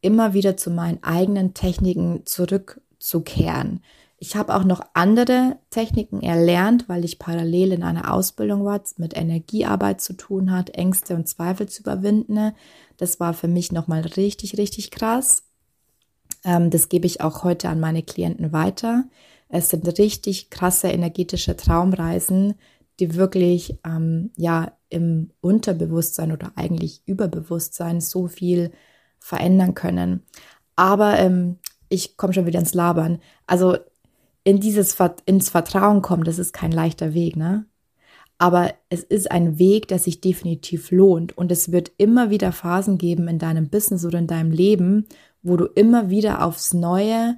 immer 0.02 0.34
wieder 0.34 0.58
zu 0.58 0.72
meinen 0.72 1.04
eigenen 1.04 1.54
Techniken 1.54 2.26
zurückzukehren. 2.26 3.84
Ich 4.18 4.36
habe 4.36 4.56
auch 4.56 4.64
noch 4.64 4.82
andere 4.94 5.58
Techniken 5.70 6.22
erlernt, 6.22 6.88
weil 6.88 7.04
ich 7.04 7.20
parallel 7.20 7.74
in 7.74 7.84
einer 7.84 8.14
Ausbildung 8.14 8.64
war, 8.64 8.82
mit 8.98 9.16
Energiearbeit 9.16 10.00
zu 10.00 10.14
tun 10.14 10.52
hat, 10.52 10.70
Ängste 10.70 11.16
und 11.16 11.28
Zweifel 11.28 11.68
zu 11.68 11.82
überwinden. 11.82 12.54
Das 12.98 13.20
war 13.20 13.34
für 13.34 13.50
mich 13.50 13.72
nochmal 13.72 14.02
richtig, 14.02 14.58
richtig 14.58 14.92
krass. 14.92 15.44
Ähm, 16.46 16.70
das 16.70 16.88
gebe 16.88 17.06
ich 17.06 17.22
auch 17.22 17.44
heute 17.44 17.68
an 17.68 17.82
meine 17.82 18.04
Klienten 18.04 18.54
weiter. 18.54 19.04
Es 19.50 19.70
sind 19.70 19.86
richtig 20.00 20.50
krasse 20.50 20.88
energetische 20.88 21.58
Traumreisen, 21.58 22.56
die 23.00 23.16
wirklich 23.16 23.78
ähm, 23.86 24.32
ja 24.38 24.72
im 24.90 25.32
Unterbewusstsein 25.42 26.32
oder 26.32 26.54
eigentlich 26.56 27.02
Überbewusstsein 27.06 28.00
so 28.00 28.28
viel 28.28 28.72
verändern 29.20 29.74
können. 29.74 30.24
Aber 30.78 31.20
ähm, 31.20 31.58
ich 31.90 32.16
komme 32.16 32.34
schon 32.34 32.46
wieder 32.46 32.60
ins 32.60 32.74
Labern. 32.74 33.20
Also 33.46 33.78
in 34.46 34.62
dieses 34.62 34.96
ins 35.26 35.50
Vertrauen 35.50 36.02
kommen, 36.02 36.24
das 36.24 36.40
ist 36.40 36.54
kein 36.54 36.72
leichter 36.72 37.14
Weg, 37.14 37.36
ne? 37.36 37.66
Aber 38.38 38.74
es 38.90 39.02
ist 39.04 39.32
ein 39.32 39.60
Weg, 39.60 39.88
der 39.88 39.98
sich 39.98 40.22
definitiv 40.22 40.92
lohnt. 40.92 41.38
Und 41.38 41.52
es 41.52 41.72
wird 41.72 41.92
immer 41.98 42.30
wieder 42.30 42.52
Phasen 42.52 42.98
geben 42.98 43.28
in 43.30 43.40
deinem 43.40 43.70
Business 43.70 44.06
oder 44.06 44.20
in 44.20 44.28
deinem 44.28 44.52
Leben, 44.52 45.06
wo 45.42 45.56
du 45.56 45.66
immer 45.66 46.10
wieder 46.10 46.46
aufs 46.46 46.74
Neue 46.74 47.38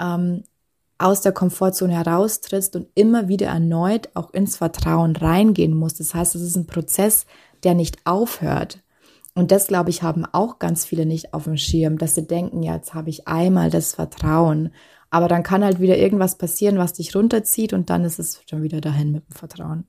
ähm, 0.00 0.44
aus 0.98 1.20
der 1.20 1.32
Komfortzone 1.32 1.92
heraustrittst 1.92 2.74
und 2.74 2.88
immer 2.94 3.28
wieder 3.28 3.48
erneut 3.48 4.08
auch 4.14 4.32
ins 4.32 4.56
Vertrauen 4.56 5.14
reingehen 5.14 5.74
musst. 5.74 6.00
Das 6.00 6.14
heißt, 6.14 6.34
es 6.34 6.42
ist 6.42 6.56
ein 6.56 6.66
Prozess, 6.66 7.26
der 7.62 7.74
nicht 7.74 7.98
aufhört. 8.06 8.82
Und 9.34 9.50
das, 9.50 9.66
glaube 9.66 9.90
ich, 9.90 10.02
haben 10.02 10.24
auch 10.24 10.58
ganz 10.58 10.84
viele 10.84 11.06
nicht 11.06 11.34
auf 11.34 11.44
dem 11.44 11.56
Schirm, 11.58 11.98
dass 11.98 12.14
sie 12.14 12.26
denken, 12.26 12.62
ja, 12.62 12.76
jetzt 12.76 12.94
habe 12.94 13.10
ich 13.10 13.28
einmal 13.28 13.68
das 13.68 13.94
Vertrauen. 13.94 14.70
Aber 15.10 15.28
dann 15.28 15.42
kann 15.42 15.64
halt 15.64 15.80
wieder 15.80 15.96
irgendwas 15.96 16.38
passieren, 16.38 16.78
was 16.78 16.94
dich 16.94 17.14
runterzieht 17.14 17.72
und 17.72 17.90
dann 17.90 18.04
ist 18.04 18.18
es 18.18 18.40
schon 18.48 18.62
wieder 18.62 18.80
dahin 18.80 19.12
mit 19.12 19.28
dem 19.28 19.32
Vertrauen. 19.32 19.86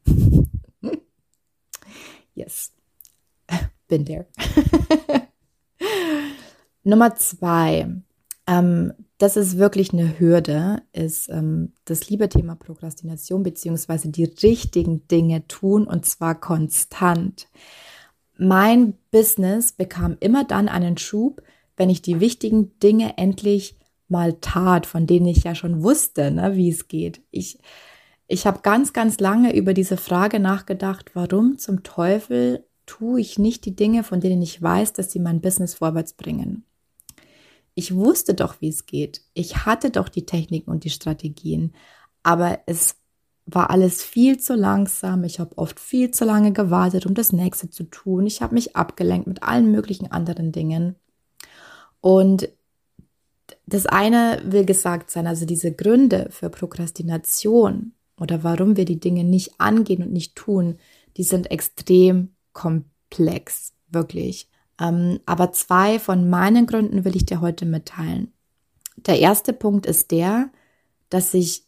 yes. 2.35 2.71
Bin 3.87 4.05
there. 4.05 4.27
Nummer 6.83 7.15
zwei. 7.15 7.87
Ähm, 8.47 8.93
das 9.17 9.37
ist 9.37 9.57
wirklich 9.57 9.93
eine 9.93 10.19
Hürde, 10.19 10.81
ist 10.91 11.29
ähm, 11.29 11.73
das 11.85 12.09
liebe 12.09 12.29
Thema 12.29 12.55
Prokrastination 12.55 13.43
beziehungsweise 13.43 14.09
die 14.09 14.25
richtigen 14.25 15.07
Dinge 15.07 15.47
tun 15.47 15.87
und 15.87 16.05
zwar 16.05 16.39
konstant. 16.39 17.47
Mein 18.37 18.95
Business 19.11 19.71
bekam 19.71 20.17
immer 20.19 20.43
dann 20.43 20.67
einen 20.67 20.97
Schub, 20.97 21.41
wenn 21.77 21.89
ich 21.89 22.01
die 22.01 22.19
wichtigen 22.19 22.77
Dinge 22.79 23.17
endlich 23.17 23.77
mal 24.07 24.33
tat, 24.41 24.85
von 24.85 25.07
denen 25.07 25.27
ich 25.27 25.43
ja 25.43 25.55
schon 25.55 25.83
wusste, 25.83 26.31
ne, 26.31 26.55
wie 26.55 26.69
es 26.69 26.87
geht. 26.87 27.21
Ich, 27.31 27.59
ich 28.27 28.45
habe 28.45 28.59
ganz, 28.61 28.93
ganz 28.93 29.19
lange 29.19 29.55
über 29.55 29.73
diese 29.73 29.97
Frage 29.97 30.39
nachgedacht, 30.39 31.11
warum 31.13 31.57
zum 31.57 31.83
Teufel 31.83 32.65
tue 32.85 33.19
ich 33.19 33.39
nicht 33.39 33.65
die 33.65 33.75
Dinge, 33.75 34.03
von 34.03 34.19
denen 34.19 34.41
ich 34.41 34.61
weiß, 34.61 34.93
dass 34.93 35.11
sie 35.11 35.19
mein 35.19 35.41
Business 35.41 35.73
vorwärts 35.73 36.13
bringen. 36.13 36.65
Ich 37.73 37.93
wusste 37.93 38.33
doch, 38.33 38.61
wie 38.61 38.69
es 38.69 38.85
geht. 38.85 39.21
Ich 39.33 39.65
hatte 39.65 39.89
doch 39.89 40.07
die 40.07 40.25
Techniken 40.25 40.71
und 40.71 40.83
die 40.83 40.89
Strategien, 40.89 41.73
aber 42.23 42.59
es 42.67 42.95
war 43.45 43.69
alles 43.69 44.03
viel 44.03 44.39
zu 44.39 44.55
langsam. 44.55 45.23
Ich 45.23 45.39
habe 45.39 45.57
oft 45.57 45.79
viel 45.79 46.11
zu 46.11 46.25
lange 46.25 46.51
gewartet, 46.51 47.05
um 47.05 47.13
das 47.13 47.31
nächste 47.31 47.69
zu 47.69 47.83
tun. 47.83 48.25
Ich 48.25 48.41
habe 48.41 48.55
mich 48.55 48.75
abgelenkt 48.75 49.27
mit 49.27 49.43
allen 49.43 49.71
möglichen 49.71 50.11
anderen 50.11 50.51
Dingen. 50.51 50.95
Und 52.01 52.49
das 53.67 53.85
eine 53.85 54.41
will 54.45 54.65
gesagt 54.65 55.09
sein, 55.09 55.27
also 55.27 55.45
diese 55.45 55.71
Gründe 55.71 56.27
für 56.29 56.49
Prokrastination 56.49 57.93
oder 58.19 58.43
warum 58.43 58.77
wir 58.77 58.85
die 58.85 58.99
Dinge 58.99 59.23
nicht 59.23 59.59
angehen 59.59 60.03
und 60.03 60.13
nicht 60.13 60.35
tun, 60.35 60.77
die 61.17 61.23
sind 61.23 61.51
extrem 61.51 62.29
komplex, 62.53 63.73
wirklich. 63.89 64.49
Ähm, 64.79 65.19
aber 65.25 65.51
zwei 65.51 65.99
von 65.99 66.29
meinen 66.29 66.67
Gründen 66.67 67.05
will 67.05 67.15
ich 67.15 67.25
dir 67.25 67.41
heute 67.41 67.65
mitteilen. 67.65 68.33
Der 68.97 69.19
erste 69.19 69.53
Punkt 69.53 69.85
ist 69.85 70.11
der, 70.11 70.49
dass 71.09 71.33
ich, 71.33 71.63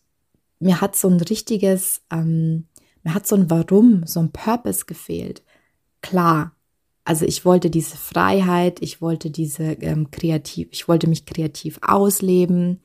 mir 0.59 0.81
hat 0.81 0.95
so 0.95 1.07
ein 1.07 1.19
richtiges, 1.19 2.01
ähm, 2.11 2.67
mir 3.03 3.13
hat 3.13 3.27
so 3.27 3.35
ein 3.35 3.49
Warum, 3.49 4.05
so 4.05 4.19
ein 4.19 4.31
Purpose 4.31 4.85
gefehlt. 4.85 5.43
Klar, 6.01 6.56
also 7.07 7.23
ich 7.25 7.45
wollte 7.45 7.69
diese 7.69 7.95
Freiheit, 7.95 8.81
ich 8.81 9.01
wollte 9.01 9.29
diese 9.31 9.63
ähm, 9.63 10.11
kreativ, 10.11 10.67
ich 10.71 10.89
wollte 10.89 11.07
mich 11.07 11.25
kreativ 11.25 11.79
ausleben. 11.81 12.81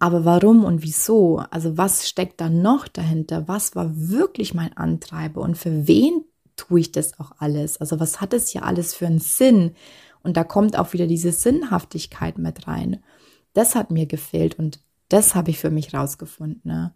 Aber 0.00 0.24
warum 0.24 0.64
und 0.64 0.82
wieso? 0.82 1.38
Also 1.48 1.78
was 1.78 2.08
steckt 2.08 2.40
da 2.40 2.48
noch 2.48 2.88
dahinter? 2.88 3.46
Was 3.46 3.76
war 3.76 3.92
wirklich 3.94 4.52
mein 4.52 4.76
Antreiber 4.76 5.42
und 5.42 5.56
für 5.56 5.86
wen 5.86 6.24
tue 6.56 6.80
ich 6.80 6.90
das 6.90 7.20
auch 7.20 7.34
alles? 7.38 7.80
Also 7.80 8.00
was 8.00 8.20
hat 8.20 8.32
es 8.32 8.48
hier 8.48 8.64
alles 8.64 8.94
für 8.94 9.06
einen 9.06 9.20
Sinn? 9.20 9.76
Und 10.24 10.36
da 10.36 10.42
kommt 10.42 10.76
auch 10.76 10.92
wieder 10.92 11.06
diese 11.06 11.30
Sinnhaftigkeit 11.30 12.38
mit 12.38 12.66
rein. 12.66 13.04
Das 13.52 13.76
hat 13.76 13.92
mir 13.92 14.06
gefehlt 14.06 14.58
und 14.58 14.80
das 15.08 15.36
habe 15.36 15.50
ich 15.52 15.60
für 15.60 15.70
mich 15.70 15.94
rausgefunden. 15.94 16.62
Ne? 16.64 16.94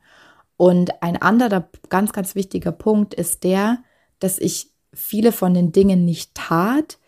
Und 0.57 1.01
ein 1.01 1.23
anderer 1.23 1.71
ganz, 1.91 2.13
ganz 2.13 2.35
wichtiger 2.35 2.73
Punkt 2.73 3.15
ist 3.15 3.45
der, 3.45 3.85
dass 4.19 4.41
ich 4.41 4.73
viele 4.97 5.31
von 5.31 5.55
den 5.55 5.73
Dingen 5.73 6.05
nicht 6.05 6.35
tat, 6.35 6.99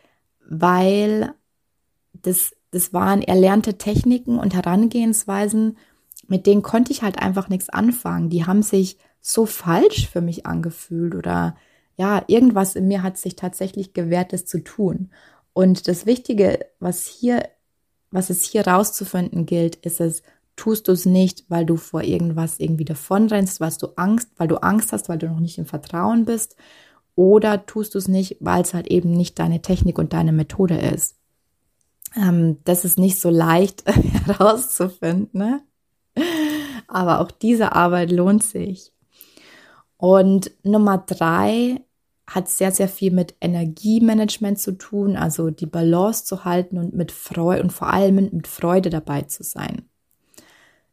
weil 0.48 1.32
das, 2.12 2.52
das 2.70 2.92
waren 2.92 3.22
erlernte 3.22 3.78
Techniken 3.78 4.38
und 4.38 4.54
Herangehensweisen, 4.54 5.78
mit 6.26 6.46
denen 6.46 6.62
konnte 6.62 6.92
ich 6.92 7.02
halt 7.02 7.18
einfach 7.18 7.48
nichts 7.48 7.68
anfangen. 7.70 8.28
Die 8.28 8.46
haben 8.46 8.62
sich 8.62 8.98
so 9.20 9.46
falsch 9.46 10.08
für 10.08 10.20
mich 10.20 10.46
angefühlt 10.46 11.14
oder 11.14 11.56
ja, 11.96 12.22
irgendwas 12.28 12.76
in 12.76 12.86
mir 12.86 13.02
hat 13.02 13.18
sich 13.18 13.34
tatsächlich 13.34 13.92
gewährt, 13.92 14.32
das 14.32 14.44
zu 14.44 14.62
tun. 14.62 15.10
Und 15.52 15.88
das 15.88 16.06
Wichtige, 16.06 16.66
was 16.78 17.06
hier, 17.06 17.48
was 18.10 18.30
es 18.30 18.44
hier 18.44 18.66
rauszufinden 18.66 19.46
gilt, 19.46 19.76
ist 19.76 20.00
es, 20.00 20.22
tust 20.54 20.88
du 20.88 20.92
es 20.92 21.06
nicht, 21.06 21.44
weil 21.48 21.66
du 21.66 21.76
vor 21.76 22.02
irgendwas 22.02 22.60
irgendwie 22.60 22.84
davonrennst, 22.84 23.60
weil 23.60 23.72
du 23.80 23.88
Angst, 23.96 24.28
weil 24.36 24.48
du 24.48 24.56
Angst 24.56 24.92
hast, 24.92 25.08
weil 25.08 25.18
du 25.18 25.28
noch 25.28 25.40
nicht 25.40 25.58
im 25.58 25.66
Vertrauen 25.66 26.24
bist, 26.24 26.56
oder 27.18 27.66
tust 27.66 27.94
du 27.94 27.98
es 27.98 28.06
nicht, 28.06 28.36
weil 28.38 28.62
es 28.62 28.74
halt 28.74 28.86
eben 28.86 29.10
nicht 29.10 29.40
deine 29.40 29.60
Technik 29.60 29.98
und 29.98 30.12
deine 30.12 30.30
Methode 30.30 30.78
ist. 30.78 31.16
Ähm, 32.14 32.58
das 32.62 32.84
ist 32.84 32.96
nicht 32.96 33.20
so 33.20 33.28
leicht 33.28 33.82
herauszufinden, 34.26 35.28
ne? 35.32 35.62
aber 36.86 37.20
auch 37.20 37.32
diese 37.32 37.72
Arbeit 37.72 38.12
lohnt 38.12 38.44
sich. 38.44 38.92
Und 39.96 40.52
Nummer 40.62 40.98
drei 40.98 41.80
hat 42.24 42.48
sehr, 42.48 42.70
sehr 42.70 42.88
viel 42.88 43.10
mit 43.10 43.34
Energiemanagement 43.40 44.60
zu 44.60 44.78
tun, 44.78 45.16
also 45.16 45.50
die 45.50 45.66
Balance 45.66 46.24
zu 46.24 46.44
halten 46.44 46.78
und 46.78 46.94
mit 46.94 47.10
Freude 47.10 47.62
und 47.64 47.72
vor 47.72 47.92
allem 47.92 48.14
mit 48.14 48.46
Freude 48.46 48.90
dabei 48.90 49.22
zu 49.22 49.42
sein. 49.42 49.88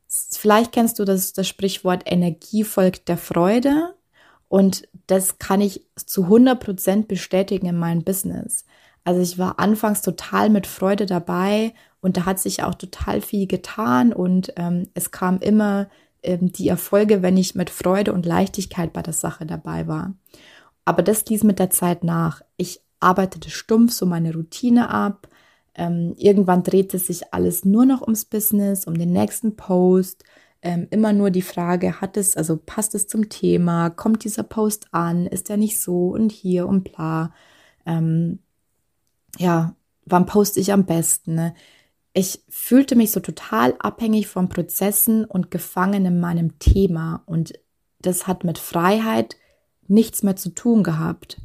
Vielleicht 0.07 0.71
kennst 0.71 0.97
du 0.97 1.05
das, 1.05 1.33
das 1.33 1.47
Sprichwort 1.47 2.01
Energie 2.05 2.63
folgt 2.63 3.09
der 3.09 3.17
Freude. 3.17 3.94
Und 4.55 4.87
das 5.07 5.37
kann 5.37 5.59
ich 5.59 5.85
zu 5.97 6.23
100 6.23 6.57
Prozent 6.57 7.07
bestätigen 7.09 7.65
in 7.65 7.77
meinem 7.77 8.05
Business. 8.05 8.63
Also 9.03 9.19
ich 9.19 9.37
war 9.37 9.59
anfangs 9.59 10.01
total 10.01 10.49
mit 10.49 10.65
Freude 10.65 11.05
dabei 11.05 11.73
und 11.99 12.15
da 12.15 12.25
hat 12.25 12.39
sich 12.39 12.63
auch 12.63 12.75
total 12.75 13.19
viel 13.19 13.47
getan 13.47 14.13
und 14.13 14.53
ähm, 14.55 14.87
es 14.93 15.11
kam 15.11 15.39
immer 15.39 15.89
ähm, 16.23 16.53
die 16.53 16.69
Erfolge, 16.69 17.21
wenn 17.21 17.35
ich 17.35 17.55
mit 17.55 17.69
Freude 17.69 18.13
und 18.13 18.25
Leichtigkeit 18.25 18.93
bei 18.93 19.01
der 19.01 19.11
Sache 19.11 19.45
dabei 19.45 19.87
war. 19.87 20.13
Aber 20.85 21.03
das 21.03 21.25
ließ 21.25 21.43
mit 21.43 21.59
der 21.59 21.69
Zeit 21.69 22.05
nach. 22.05 22.41
Ich 22.55 22.79
arbeitete 23.01 23.49
stumpf 23.49 23.91
so 23.91 24.05
meine 24.05 24.33
Routine 24.33 24.89
ab. 24.89 25.27
Ähm, 25.73 26.13
irgendwann 26.15 26.63
drehte 26.63 26.97
sich 26.97 27.33
alles 27.33 27.65
nur 27.65 27.85
noch 27.85 28.03
ums 28.03 28.23
Business, 28.23 28.87
um 28.87 28.97
den 28.97 29.11
nächsten 29.11 29.57
Post, 29.57 30.23
ähm, 30.65 30.87
immer 30.89 31.13
nur 31.13 31.29
die 31.29 31.43
Frage, 31.43 32.01
hat 32.01 32.17
es, 32.17 32.35
also 32.35 32.57
passt 32.57 32.95
es 32.95 33.07
zum 33.07 33.29
Thema, 33.29 33.91
kommt 33.91 34.23
dieser 34.23 34.41
Post 34.41 34.87
an, 34.91 35.27
ist 35.27 35.51
er 35.51 35.57
nicht 35.57 35.79
so 35.79 36.09
und 36.09 36.31
hier 36.31 36.67
und 36.67 36.83
bla. 36.83 37.31
Ähm, 37.85 38.39
ja, 39.37 39.75
wann 40.05 40.25
poste 40.25 40.59
ich 40.59 40.73
am 40.73 40.87
besten? 40.87 41.35
Ne? 41.35 41.53
Ich 42.13 42.41
fühlte 42.49 42.95
mich 42.95 43.11
so 43.11 43.19
total 43.19 43.75
abhängig 43.77 44.27
von 44.27 44.49
Prozessen 44.49 45.23
und 45.23 45.51
gefangen 45.51 46.03
in 46.03 46.19
meinem 46.19 46.57
Thema 46.57 47.21
und 47.27 47.53
das 47.99 48.25
hat 48.25 48.43
mit 48.43 48.57
Freiheit 48.57 49.37
nichts 49.87 50.23
mehr 50.23 50.35
zu 50.35 50.49
tun 50.49 50.81
gehabt. 50.81 51.39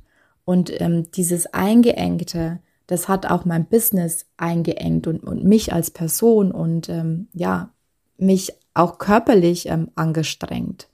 Und 0.47 0.81
ähm, 0.81 1.11
dieses 1.13 1.47
Eingeengte, 1.53 2.61
das 2.87 3.07
hat 3.07 3.27
auch 3.27 3.45
mein 3.45 3.67
Business 3.67 4.27
eingeengt 4.39 5.07
und, 5.07 5.23
und 5.23 5.45
mich 5.45 5.75
als 5.75 5.91
Person 5.91 6.53
und 6.53 6.89
ähm, 6.89 7.29
ja, 7.35 7.75
mich 8.17 8.55
auch 8.75 8.99
körperlich 8.99 9.67
ähm, 9.67 9.91
angestrengt. 9.95 10.89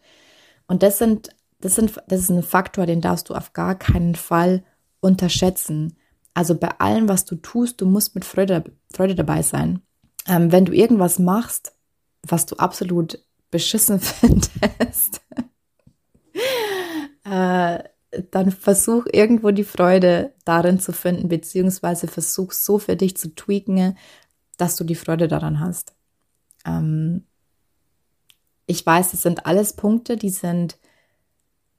Und 0.67 0.83
das 0.83 0.99
sind, 0.99 1.31
das 1.61 1.75
sind, 1.75 2.03
das 2.09 2.21
ist 2.21 2.31
ein 2.31 2.43
Faktor, 2.43 2.87
den 2.87 3.01
darfst 3.01 3.29
du 3.29 3.35
auf 3.35 3.53
gar 3.53 3.75
keinen 3.75 4.15
Fall 4.15 4.65
unterschätzen. 5.01 5.97
Also 6.35 6.55
bei 6.55 6.69
allem, 6.79 7.09
was 7.09 7.25
du 7.25 7.37
tust, 7.37 7.81
du 7.81 7.87
musst 7.87 8.15
mit 8.15 8.25
Freude, 8.25 8.65
Freude 8.93 9.15
dabei 9.15 9.43
sein. 9.43 9.81
Ähm, 10.27 10.53
wenn 10.53 10.65
du 10.65 10.73
irgendwas 10.73 11.19
machst, 11.19 11.77
was 12.27 12.47
du 12.47 12.57
absolut 12.57 13.25
beschissen 13.51 14.01
findest, 14.01 15.21
äh, 17.25 17.79
dann 18.31 18.51
versuch 18.51 19.07
irgendwo 19.13 19.51
die 19.51 19.65
Freude 19.65 20.35
darin 20.45 20.81
zu 20.81 20.93
finden, 20.93 21.29
beziehungsweise 21.29 22.09
versuch 22.09 22.53
so 22.53 22.79
für 22.79 22.97
dich 22.97 23.17
zu 23.17 23.35
tweaken, 23.35 23.97
dass 24.57 24.77
du 24.77 24.85
die 24.85 24.95
Freude 24.95 25.29
daran 25.29 25.61
hast. 25.61 25.95
Ähm, 26.65 27.27
ich 28.67 28.85
weiß, 28.85 29.13
das 29.13 29.23
sind 29.23 29.47
alles 29.47 29.75
Punkte, 29.75 30.17
die 30.17 30.31
sind 30.31 30.79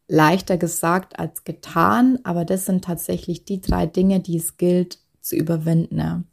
leichter 0.07 0.57
gesagt 0.57 1.19
als 1.19 1.43
getan, 1.43 2.19
aber 2.23 2.45
das 2.45 2.65
sind 2.65 2.85
tatsächlich 2.85 3.43
die 3.43 3.59
drei 3.59 3.85
Dinge, 3.85 4.21
die 4.21 4.37
es 4.37 4.57
gilt 4.57 4.99
zu 5.19 5.35
überwinden. 5.35 6.27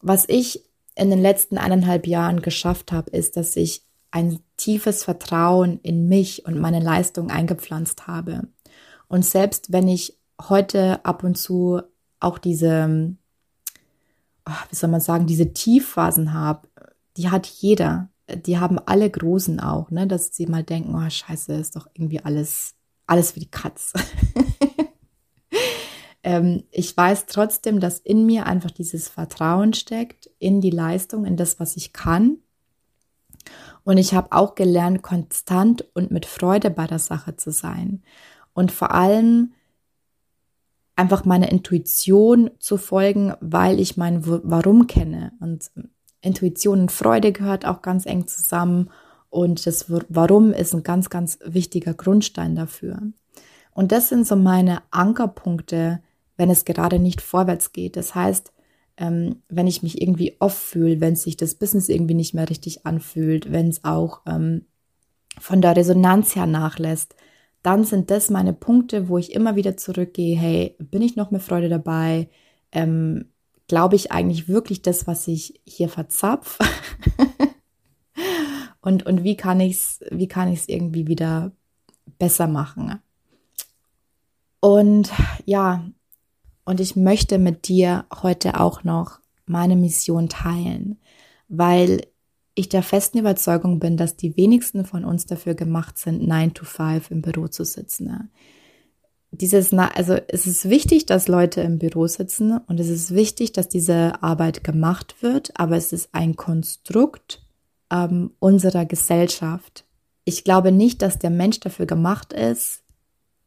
Was 0.00 0.28
ich 0.28 0.64
in 0.94 1.10
den 1.10 1.20
letzten 1.20 1.58
eineinhalb 1.58 2.06
Jahren 2.06 2.40
geschafft 2.40 2.92
habe, 2.92 3.10
ist, 3.10 3.36
dass 3.36 3.56
ich 3.56 3.82
ein 4.10 4.40
tiefes 4.56 5.04
Vertrauen 5.04 5.80
in 5.82 6.08
mich 6.08 6.46
und 6.46 6.58
meine 6.58 6.80
Leistung 6.80 7.30
eingepflanzt 7.30 8.06
habe. 8.06 8.48
Und 9.08 9.24
selbst 9.24 9.72
wenn 9.72 9.88
ich 9.88 10.16
heute 10.40 11.04
ab 11.04 11.24
und 11.24 11.36
zu 11.36 11.82
auch 12.20 12.38
diese, 12.38 13.16
ah, 14.44 14.64
wie 14.70 14.76
soll 14.76 14.90
man 14.90 15.00
sagen, 15.00 15.26
diese 15.26 15.52
Tiefphasen 15.52 16.32
habe, 16.32 16.68
die 17.16 17.30
hat 17.30 17.46
jeder 17.46 18.08
die 18.36 18.58
haben 18.58 18.78
alle 18.78 19.08
Großen 19.08 19.60
auch, 19.60 19.90
ne, 19.90 20.06
dass 20.06 20.34
sie 20.34 20.46
mal 20.46 20.62
denken, 20.62 20.94
oh 20.94 21.08
Scheiße, 21.08 21.54
ist 21.54 21.76
doch 21.76 21.88
irgendwie 21.94 22.20
alles, 22.20 22.74
alles 23.06 23.34
wie 23.34 23.40
die 23.40 23.50
Katz. 23.50 23.92
ähm, 26.22 26.64
ich 26.70 26.96
weiß 26.96 27.26
trotzdem, 27.26 27.80
dass 27.80 27.98
in 27.98 28.26
mir 28.26 28.46
einfach 28.46 28.70
dieses 28.70 29.08
Vertrauen 29.08 29.72
steckt 29.72 30.30
in 30.38 30.60
die 30.60 30.70
Leistung, 30.70 31.24
in 31.24 31.36
das, 31.36 31.58
was 31.58 31.76
ich 31.76 31.92
kann. 31.92 32.38
Und 33.84 33.96
ich 33.96 34.12
habe 34.12 34.32
auch 34.32 34.54
gelernt, 34.54 35.02
konstant 35.02 35.86
und 35.94 36.10
mit 36.10 36.26
Freude 36.26 36.68
bei 36.68 36.86
der 36.86 36.98
Sache 36.98 37.36
zu 37.36 37.50
sein. 37.50 38.02
Und 38.52 38.72
vor 38.72 38.92
allem 38.92 39.52
einfach 40.96 41.24
meiner 41.24 41.50
Intuition 41.50 42.50
zu 42.58 42.76
folgen, 42.76 43.32
weil 43.40 43.80
ich 43.80 43.96
mein 43.96 44.26
Warum 44.26 44.86
kenne. 44.86 45.32
Und 45.40 45.70
Intuition 46.20 46.80
und 46.80 46.92
Freude 46.92 47.32
gehört 47.32 47.64
auch 47.64 47.82
ganz 47.82 48.06
eng 48.06 48.26
zusammen. 48.26 48.90
Und 49.30 49.66
das 49.66 49.86
Warum 50.08 50.52
ist 50.52 50.74
ein 50.74 50.82
ganz, 50.82 51.10
ganz 51.10 51.38
wichtiger 51.44 51.94
Grundstein 51.94 52.56
dafür. 52.56 53.00
Und 53.72 53.92
das 53.92 54.08
sind 54.08 54.26
so 54.26 54.36
meine 54.36 54.82
Ankerpunkte, 54.90 56.00
wenn 56.36 56.50
es 56.50 56.64
gerade 56.64 56.98
nicht 56.98 57.20
vorwärts 57.20 57.72
geht. 57.72 57.96
Das 57.96 58.14
heißt, 58.14 58.52
ähm, 58.96 59.42
wenn 59.48 59.66
ich 59.66 59.82
mich 59.82 60.00
irgendwie 60.00 60.36
off 60.40 60.56
fühle, 60.56 61.00
wenn 61.00 61.14
sich 61.14 61.36
das 61.36 61.54
Business 61.54 61.88
irgendwie 61.88 62.14
nicht 62.14 62.34
mehr 62.34 62.48
richtig 62.48 62.86
anfühlt, 62.86 63.52
wenn 63.52 63.68
es 63.68 63.84
auch 63.84 64.22
ähm, 64.26 64.64
von 65.38 65.60
der 65.60 65.76
Resonanz 65.76 66.34
her 66.34 66.46
nachlässt, 66.46 67.14
dann 67.62 67.84
sind 67.84 68.10
das 68.10 68.30
meine 68.30 68.52
Punkte, 68.52 69.08
wo 69.08 69.18
ich 69.18 69.32
immer 69.32 69.56
wieder 69.56 69.76
zurückgehe, 69.76 70.36
hey, 70.36 70.76
bin 70.78 71.02
ich 71.02 71.16
noch 71.16 71.30
mit 71.30 71.42
Freude 71.42 71.68
dabei? 71.68 72.28
Ähm, 72.72 73.26
glaube 73.68 73.96
ich 73.96 74.10
eigentlich 74.10 74.48
wirklich 74.48 74.82
das, 74.82 75.06
was 75.06 75.28
ich 75.28 75.60
hier 75.64 75.88
verzapf? 75.88 76.58
und, 78.80 79.06
und 79.06 79.22
wie 79.22 79.36
kann 79.36 79.60
ich 79.60 79.76
es, 79.76 80.00
wie 80.10 80.26
kann 80.26 80.52
ich 80.52 80.60
es 80.60 80.68
irgendwie 80.68 81.06
wieder 81.06 81.52
besser 82.18 82.48
machen? 82.48 82.98
Und 84.60 85.12
ja, 85.44 85.84
und 86.64 86.80
ich 86.80 86.96
möchte 86.96 87.38
mit 87.38 87.68
dir 87.68 88.06
heute 88.22 88.58
auch 88.58 88.82
noch 88.82 89.20
meine 89.46 89.76
Mission 89.76 90.28
teilen, 90.28 90.98
weil 91.48 92.06
ich 92.54 92.68
der 92.68 92.82
festen 92.82 93.18
Überzeugung 93.18 93.78
bin, 93.78 93.96
dass 93.96 94.16
die 94.16 94.36
wenigsten 94.36 94.84
von 94.84 95.04
uns 95.04 95.26
dafür 95.26 95.54
gemacht 95.54 95.96
sind, 95.96 96.26
9 96.26 96.54
to 96.54 96.64
5 96.64 97.10
im 97.12 97.22
Büro 97.22 97.46
zu 97.46 97.64
sitzen 97.64 98.30
dieses, 99.30 99.72
also 99.74 100.16
es 100.28 100.46
ist 100.46 100.68
wichtig, 100.68 101.06
dass 101.06 101.28
Leute 101.28 101.60
im 101.60 101.78
Büro 101.78 102.06
sitzen 102.06 102.58
und 102.66 102.80
es 102.80 102.88
ist 102.88 103.14
wichtig, 103.14 103.52
dass 103.52 103.68
diese 103.68 104.22
Arbeit 104.22 104.64
gemacht 104.64 105.16
wird, 105.20 105.58
aber 105.58 105.76
es 105.76 105.92
ist 105.92 106.08
ein 106.12 106.36
Konstrukt 106.36 107.42
ähm, 107.90 108.32
unserer 108.38 108.86
Gesellschaft. 108.86 109.84
Ich 110.24 110.44
glaube 110.44 110.72
nicht, 110.72 111.02
dass 111.02 111.18
der 111.18 111.30
Mensch 111.30 111.60
dafür 111.60 111.86
gemacht 111.86 112.32
ist, 112.32 112.82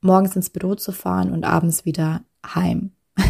morgens 0.01 0.35
ins 0.35 0.49
Büro 0.49 0.75
zu 0.75 0.91
fahren 0.91 1.31
und 1.31 1.43
abends 1.43 1.85
wieder 1.85 2.21
heim. 2.45 2.91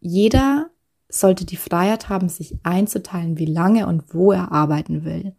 Jeder 0.00 0.70
sollte 1.08 1.44
die 1.44 1.56
Freiheit 1.56 2.08
haben, 2.08 2.28
sich 2.28 2.56
einzuteilen, 2.62 3.38
wie 3.38 3.46
lange 3.46 3.86
und 3.86 4.14
wo 4.14 4.32
er 4.32 4.52
arbeiten 4.52 5.04
will. 5.04 5.34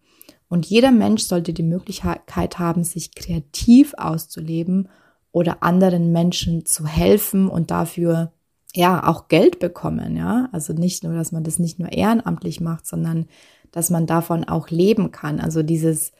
Und 0.49 0.67
jeder 0.67 0.91
Mensch 0.91 1.23
sollte 1.23 1.51
die 1.51 1.63
Möglichkeit 1.63 2.59
haben, 2.59 2.83
sich 2.83 3.15
kreativ 3.15 3.95
auszuleben 3.97 4.87
oder 5.33 5.63
anderen 5.63 6.13
Menschen 6.13 6.65
zu 6.65 6.85
helfen 6.87 7.49
und 7.49 7.71
dafür 7.71 8.31
ja 8.73 9.05
auch 9.05 9.27
Geld 9.27 9.59
bekommen, 9.59 10.15
ja. 10.15 10.47
Also 10.53 10.73
nicht 10.73 11.03
nur, 11.03 11.13
dass 11.13 11.33
man 11.33 11.43
das 11.43 11.59
nicht 11.59 11.79
nur 11.79 11.91
ehrenamtlich 11.91 12.61
macht, 12.61 12.87
sondern 12.87 13.25
dass 13.71 13.89
man 13.89 14.05
davon 14.05 14.45
auch 14.45 14.69
leben 14.69 15.11
kann. 15.11 15.39
Also 15.39 15.63
dieses 15.63 16.11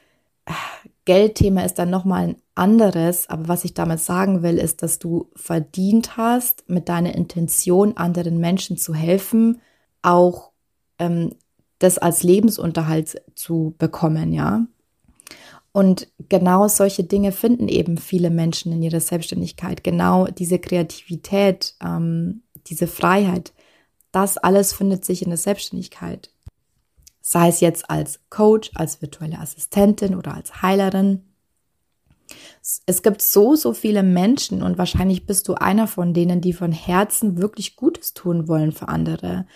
äh, 0.46 0.52
Geldthema 1.06 1.62
ist 1.62 1.76
dann 1.76 1.92
nochmal 1.92 2.30
ein 2.30 2.36
anderes, 2.56 3.30
aber 3.30 3.48
was 3.48 3.66
ich 3.66 3.76
damit 3.76 4.00
sagen 4.00 4.42
will, 4.42 4.58
ist, 4.58 4.82
dass 4.84 5.00
du 5.00 5.30
verdient 5.36 6.18
hast, 6.18 6.68
mit 6.68 6.90
deiner 6.90 7.14
Intention 7.16 7.98
anderen 7.98 8.40
Menschen 8.40 8.78
zu 8.78 8.96
helfen, 8.96 9.62
auch 10.02 10.52
ähm, 10.98 11.36
das 11.78 12.00
als 12.00 12.24
Lebensunterhalt 12.24 13.22
zu 13.36 13.76
bekommen, 13.78 14.34
ja. 14.34 14.66
Und 15.74 16.08
genau 16.30 16.68
solche 16.68 17.04
Dinge 17.04 17.32
finden 17.32 17.68
eben 17.68 17.98
viele 17.98 18.30
Menschen 18.30 18.72
in 18.72 18.84
ihrer 18.84 19.00
Selbstständigkeit. 19.00 19.84
Genau 19.84 20.28
diese 20.28 20.60
Kreativität, 20.60 21.76
ähm, 21.84 22.44
diese 22.68 22.86
Freiheit, 22.88 23.54
das 24.12 24.38
alles 24.38 24.72
findet 24.72 25.04
sich 25.04 25.24
in 25.24 25.30
der 25.30 25.38
Selbstständigkeit. 25.38 26.30
Sei 27.22 27.50
es 27.50 27.60
jetzt 27.60 27.90
als 27.90 28.20
Coach, 28.30 28.70
als 28.76 29.02
virtuelle 29.02 29.40
Assistentin 29.40 30.16
oder 30.16 30.36
als 30.36 30.62
Heilerin. 30.62 31.24
Es 32.86 33.02
gibt 33.02 33.24
so, 33.24 33.56
so 33.56 33.74
viele 33.74 34.04
Menschen 34.04 34.62
und 34.62 34.78
wahrscheinlich 34.78 35.26
bist 35.26 35.48
du 35.48 35.56
einer 35.56 35.88
von 35.88 36.14
denen, 36.14 36.40
die 36.40 36.54
von 36.54 36.72
Herzen 36.72 37.40
wirklich 37.40 37.76
Gutes 37.76 38.14
tun 38.14 38.48
wollen 38.48 38.72
für 38.72 38.90
andere. 38.90 39.48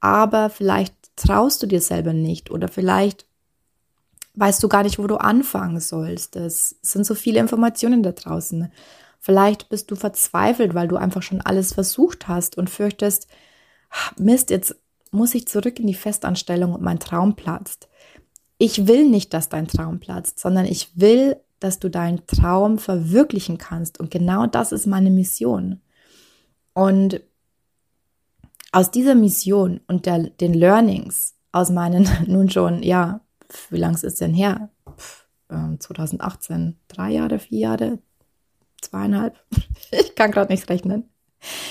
Aber 0.00 0.48
vielleicht 0.48 0.94
traust 1.16 1.62
du 1.62 1.66
dir 1.66 1.80
selber 1.80 2.12
nicht 2.12 2.52
oder 2.52 2.68
vielleicht 2.68 3.26
weißt 4.36 4.62
du 4.62 4.68
gar 4.68 4.82
nicht, 4.82 4.98
wo 4.98 5.06
du 5.06 5.16
anfangen 5.16 5.80
sollst. 5.80 6.36
Es 6.36 6.76
sind 6.82 7.04
so 7.04 7.14
viele 7.14 7.40
Informationen 7.40 8.02
da 8.02 8.12
draußen. 8.12 8.70
Vielleicht 9.18 9.68
bist 9.68 9.90
du 9.90 9.96
verzweifelt, 9.96 10.74
weil 10.74 10.88
du 10.88 10.96
einfach 10.96 11.22
schon 11.22 11.40
alles 11.40 11.72
versucht 11.72 12.28
hast 12.28 12.56
und 12.56 12.70
fürchtest, 12.70 13.26
Mist, 14.18 14.50
jetzt 14.50 14.76
muss 15.10 15.34
ich 15.34 15.48
zurück 15.48 15.80
in 15.80 15.86
die 15.86 15.94
Festanstellung 15.94 16.74
und 16.74 16.82
mein 16.82 17.00
Traum 17.00 17.34
platzt. 17.34 17.88
Ich 18.58 18.86
will 18.86 19.08
nicht, 19.08 19.34
dass 19.34 19.48
dein 19.48 19.68
Traum 19.68 20.00
platzt, 20.00 20.38
sondern 20.38 20.66
ich 20.66 20.90
will, 20.98 21.36
dass 21.60 21.78
du 21.78 21.88
deinen 21.88 22.26
Traum 22.26 22.78
verwirklichen 22.78 23.58
kannst. 23.58 23.98
Und 23.98 24.10
genau 24.10 24.46
das 24.46 24.72
ist 24.72 24.86
meine 24.86 25.10
Mission. 25.10 25.80
Und 26.74 27.20
aus 28.72 28.90
dieser 28.90 29.14
Mission 29.14 29.80
und 29.86 30.04
der, 30.04 30.18
den 30.18 30.52
Learnings 30.52 31.34
aus 31.52 31.70
meinen 31.70 32.08
nun 32.26 32.50
schon, 32.50 32.82
ja, 32.82 33.20
wie 33.70 33.78
lang 33.78 33.94
ist 33.94 34.04
es 34.04 34.16
denn 34.16 34.34
her? 34.34 34.70
Pff, 34.88 35.26
äh, 35.48 35.78
2018, 35.78 36.76
drei 36.88 37.10
Jahre, 37.10 37.38
vier 37.38 37.58
Jahre, 37.58 37.98
zweieinhalb. 38.80 39.38
ich 39.90 40.14
kann 40.14 40.30
gerade 40.30 40.52
nicht 40.52 40.68
rechnen. 40.68 41.08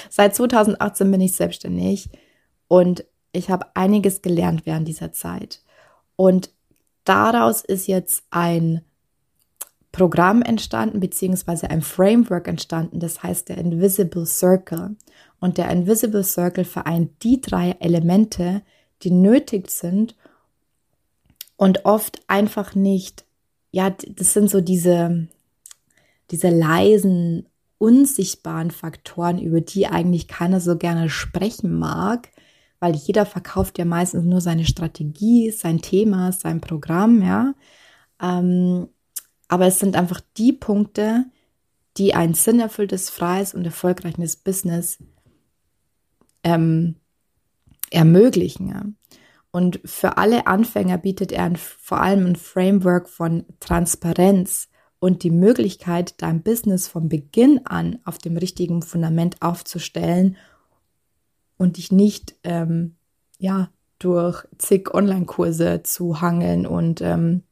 Seit 0.09 0.35
2018 0.35 1.11
bin 1.11 1.21
ich 1.21 1.35
selbstständig 1.35 2.09
und 2.67 3.05
ich 3.31 3.49
habe 3.49 3.67
einiges 3.75 4.21
gelernt 4.21 4.65
während 4.65 4.87
dieser 4.87 5.11
Zeit. 5.11 5.61
Und 6.15 6.51
daraus 7.03 7.63
ist 7.63 7.87
jetzt 7.87 8.23
ein 8.31 8.81
Programm 9.91 10.41
entstanden, 10.41 10.99
beziehungsweise 10.99 11.69
ein 11.69 11.81
Framework 11.81 12.47
entstanden, 12.47 12.99
das 12.99 13.23
heißt 13.23 13.49
der 13.49 13.57
Invisible 13.57 14.25
Circle. 14.25 14.95
Und 15.39 15.57
der 15.57 15.69
Invisible 15.69 16.23
Circle 16.23 16.65
vereint 16.65 17.23
die 17.23 17.39
drei 17.39 17.77
Elemente, 17.79 18.61
die 19.03 19.11
nötig 19.11 19.69
sind, 19.69 20.15
und 21.57 21.85
oft 21.85 22.21
einfach 22.27 22.75
nicht, 22.75 23.25
ja, 23.71 23.89
das 23.89 24.33
sind 24.33 24.49
so 24.49 24.61
diese, 24.61 25.27
diese 26.31 26.49
leisen, 26.49 27.45
unsichtbaren 27.77 28.71
Faktoren, 28.71 29.39
über 29.39 29.61
die 29.61 29.87
eigentlich 29.87 30.27
keiner 30.27 30.59
so 30.59 30.77
gerne 30.77 31.09
sprechen 31.09 31.77
mag, 31.77 32.29
weil 32.79 32.95
jeder 32.95 33.25
verkauft 33.25 33.77
ja 33.77 33.85
meistens 33.85 34.23
nur 34.23 34.41
seine 34.41 34.65
Strategie, 34.65 35.51
sein 35.51 35.81
Thema, 35.81 36.31
sein 36.31 36.61
Programm, 36.61 37.21
ja. 37.21 37.53
Ähm, 38.21 38.87
aber 39.47 39.67
es 39.67 39.79
sind 39.79 39.95
einfach 39.95 40.21
die 40.37 40.53
Punkte, 40.53 41.25
die 41.97 42.13
ein 42.13 42.33
sinnerfülltes, 42.33 43.09
freies 43.09 43.53
und 43.53 43.65
erfolgreiches 43.65 44.35
Business 44.35 44.97
ähm, 46.43 46.95
ermöglichen. 47.91 48.69
Ja. 48.69 48.83
Und 49.55 49.79
für 49.85 50.17
alle 50.17 50.47
Anfänger 50.47 50.97
bietet 50.97 51.31
er 51.31 51.45
ein, 51.45 51.55
vor 51.55 52.01
allem 52.01 52.25
ein 52.25 52.35
Framework 52.35 53.07
von 53.07 53.45
Transparenz 53.61 54.67
und 54.99 55.23
die 55.23 55.31
Möglichkeit, 55.31 56.21
dein 56.21 56.43
Business 56.43 56.89
von 56.89 57.07
Beginn 57.07 57.65
an 57.65 57.99
auf 58.03 58.17
dem 58.17 58.35
richtigen 58.35 58.81
Fundament 58.81 59.41
aufzustellen 59.41 60.35
und 61.55 61.77
dich 61.77 61.89
nicht 61.89 62.35
ähm, 62.43 62.97
ja 63.39 63.69
durch 63.97 64.43
zig 64.57 64.93
Online-Kurse 64.93 65.83
zu 65.83 66.19
hangeln 66.19 66.67
und 66.67 66.99
ähm, 66.99 67.43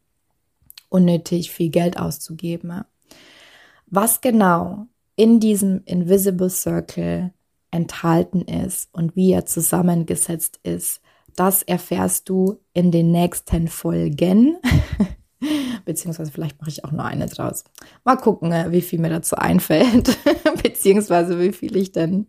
unnötig 0.90 1.52
viel 1.52 1.70
Geld 1.70 1.98
auszugeben. 1.98 2.84
Was 3.86 4.20
genau 4.20 4.88
in 5.16 5.40
diesem 5.40 5.84
Invisible 5.86 6.50
Circle 6.50 7.32
enthalten 7.72 8.42
ist 8.42 8.90
und 8.92 9.16
wie 9.16 9.32
er 9.32 9.46
zusammengesetzt 9.46 10.60
ist, 10.64 11.00
das 11.36 11.64
erfährst 11.64 12.30
du 12.30 12.60
in 12.74 12.92
den 12.92 13.12
nächsten 13.12 13.68
Folgen. 13.68 14.58
Beziehungsweise 15.86 16.32
vielleicht 16.32 16.60
mache 16.60 16.70
ich 16.70 16.86
auch 16.86 16.92
nur 16.92 17.04
eine 17.04 17.26
draus. 17.28 17.66
Mal 18.04 18.16
gucken, 18.16 18.52
äh, 18.52 18.72
wie 18.72 18.82
viel 18.82 19.00
mir 19.00 19.10
dazu 19.10 19.36
einfällt. 19.36 20.18
Beziehungsweise 20.64 21.40
wie 21.40 21.52
viel 21.52 21.76
ich 21.76 21.92
denn 21.92 22.28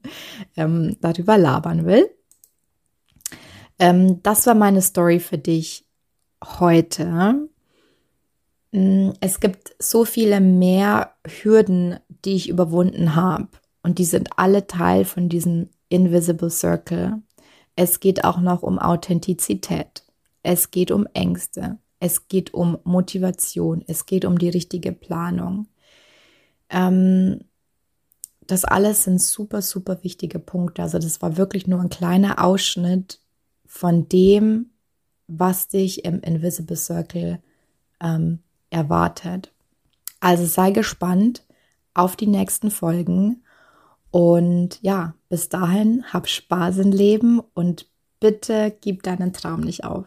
ähm, 0.57 0.97
darüber 1.01 1.39
labern 1.39 1.87
will. 1.87 2.11
Ähm, 3.79 4.23
das 4.23 4.47
war 4.47 4.55
meine 4.55 4.83
Story 4.83 5.21
für 5.21 5.39
dich 5.39 5.87
heute. 6.59 7.49
Mm, 8.73 9.11
es 9.21 9.41
gibt 9.41 9.75
so 9.79 10.05
viele 10.05 10.41
mehr 10.41 11.15
Hürden, 11.27 11.99
die 12.25 12.35
ich 12.35 12.49
überwunden 12.49 13.15
habe. 13.15 13.49
Und 13.83 13.99
die 13.99 14.05
sind 14.05 14.31
alle 14.37 14.67
Teil 14.67 15.05
von 15.05 15.29
diesem 15.29 15.69
Invisible 15.89 16.51
Circle. 16.51 17.23
Es 17.77 18.01
geht 18.01 18.25
auch 18.25 18.41
noch 18.41 18.63
um 18.63 18.79
Authentizität. 18.79 20.05
Es 20.43 20.71
geht 20.71 20.91
um 20.91 21.07
Ängste. 21.15 21.79
Es 22.01 22.29
geht 22.29 22.55
um 22.55 22.79
Motivation. 22.85 23.83
Es 23.87 24.07
geht 24.07 24.25
um 24.25 24.39
die 24.39 24.49
richtige 24.49 24.93
Planung. 24.93 25.67
Ähm, 26.71 27.41
das 28.47 28.65
alles 28.65 29.05
sind 29.05 29.21
super, 29.21 29.63
super 29.63 30.03
wichtige 30.05 30.39
Punkte. 30.39 30.83
Also 30.83 30.99
das 30.99 31.23
war 31.23 31.37
wirklich 31.37 31.67
nur 31.67 31.81
ein 31.81 31.89
kleiner 31.89 32.45
Ausschnitt 32.45 33.21
von 33.67 34.09
dem, 34.09 34.71
was 35.27 35.69
dich 35.69 36.05
im 36.05 36.21
Invisible 36.21 36.77
Circle 36.77 37.41
ähm, 38.01 38.41
erwartet. 38.71 39.53
Also 40.21 40.45
sei 40.45 40.71
gespannt 40.71 41.45
auf 41.95 42.17
die 42.17 42.27
nächsten 42.27 42.71
Folgen 42.71 43.43
und 44.11 44.79
ja, 44.83 45.15
bis 45.35 45.49
dahin 45.49 46.05
hab 46.13 46.29
Spaß 46.29 46.79
im 46.79 46.93
Leben 46.93 47.41
und 47.41 47.91
bitte 48.21 48.73
gib 48.81 49.03
deinen 49.03 49.33
Traum 49.33 49.63
nicht 49.63 49.83
auf. 49.83 50.07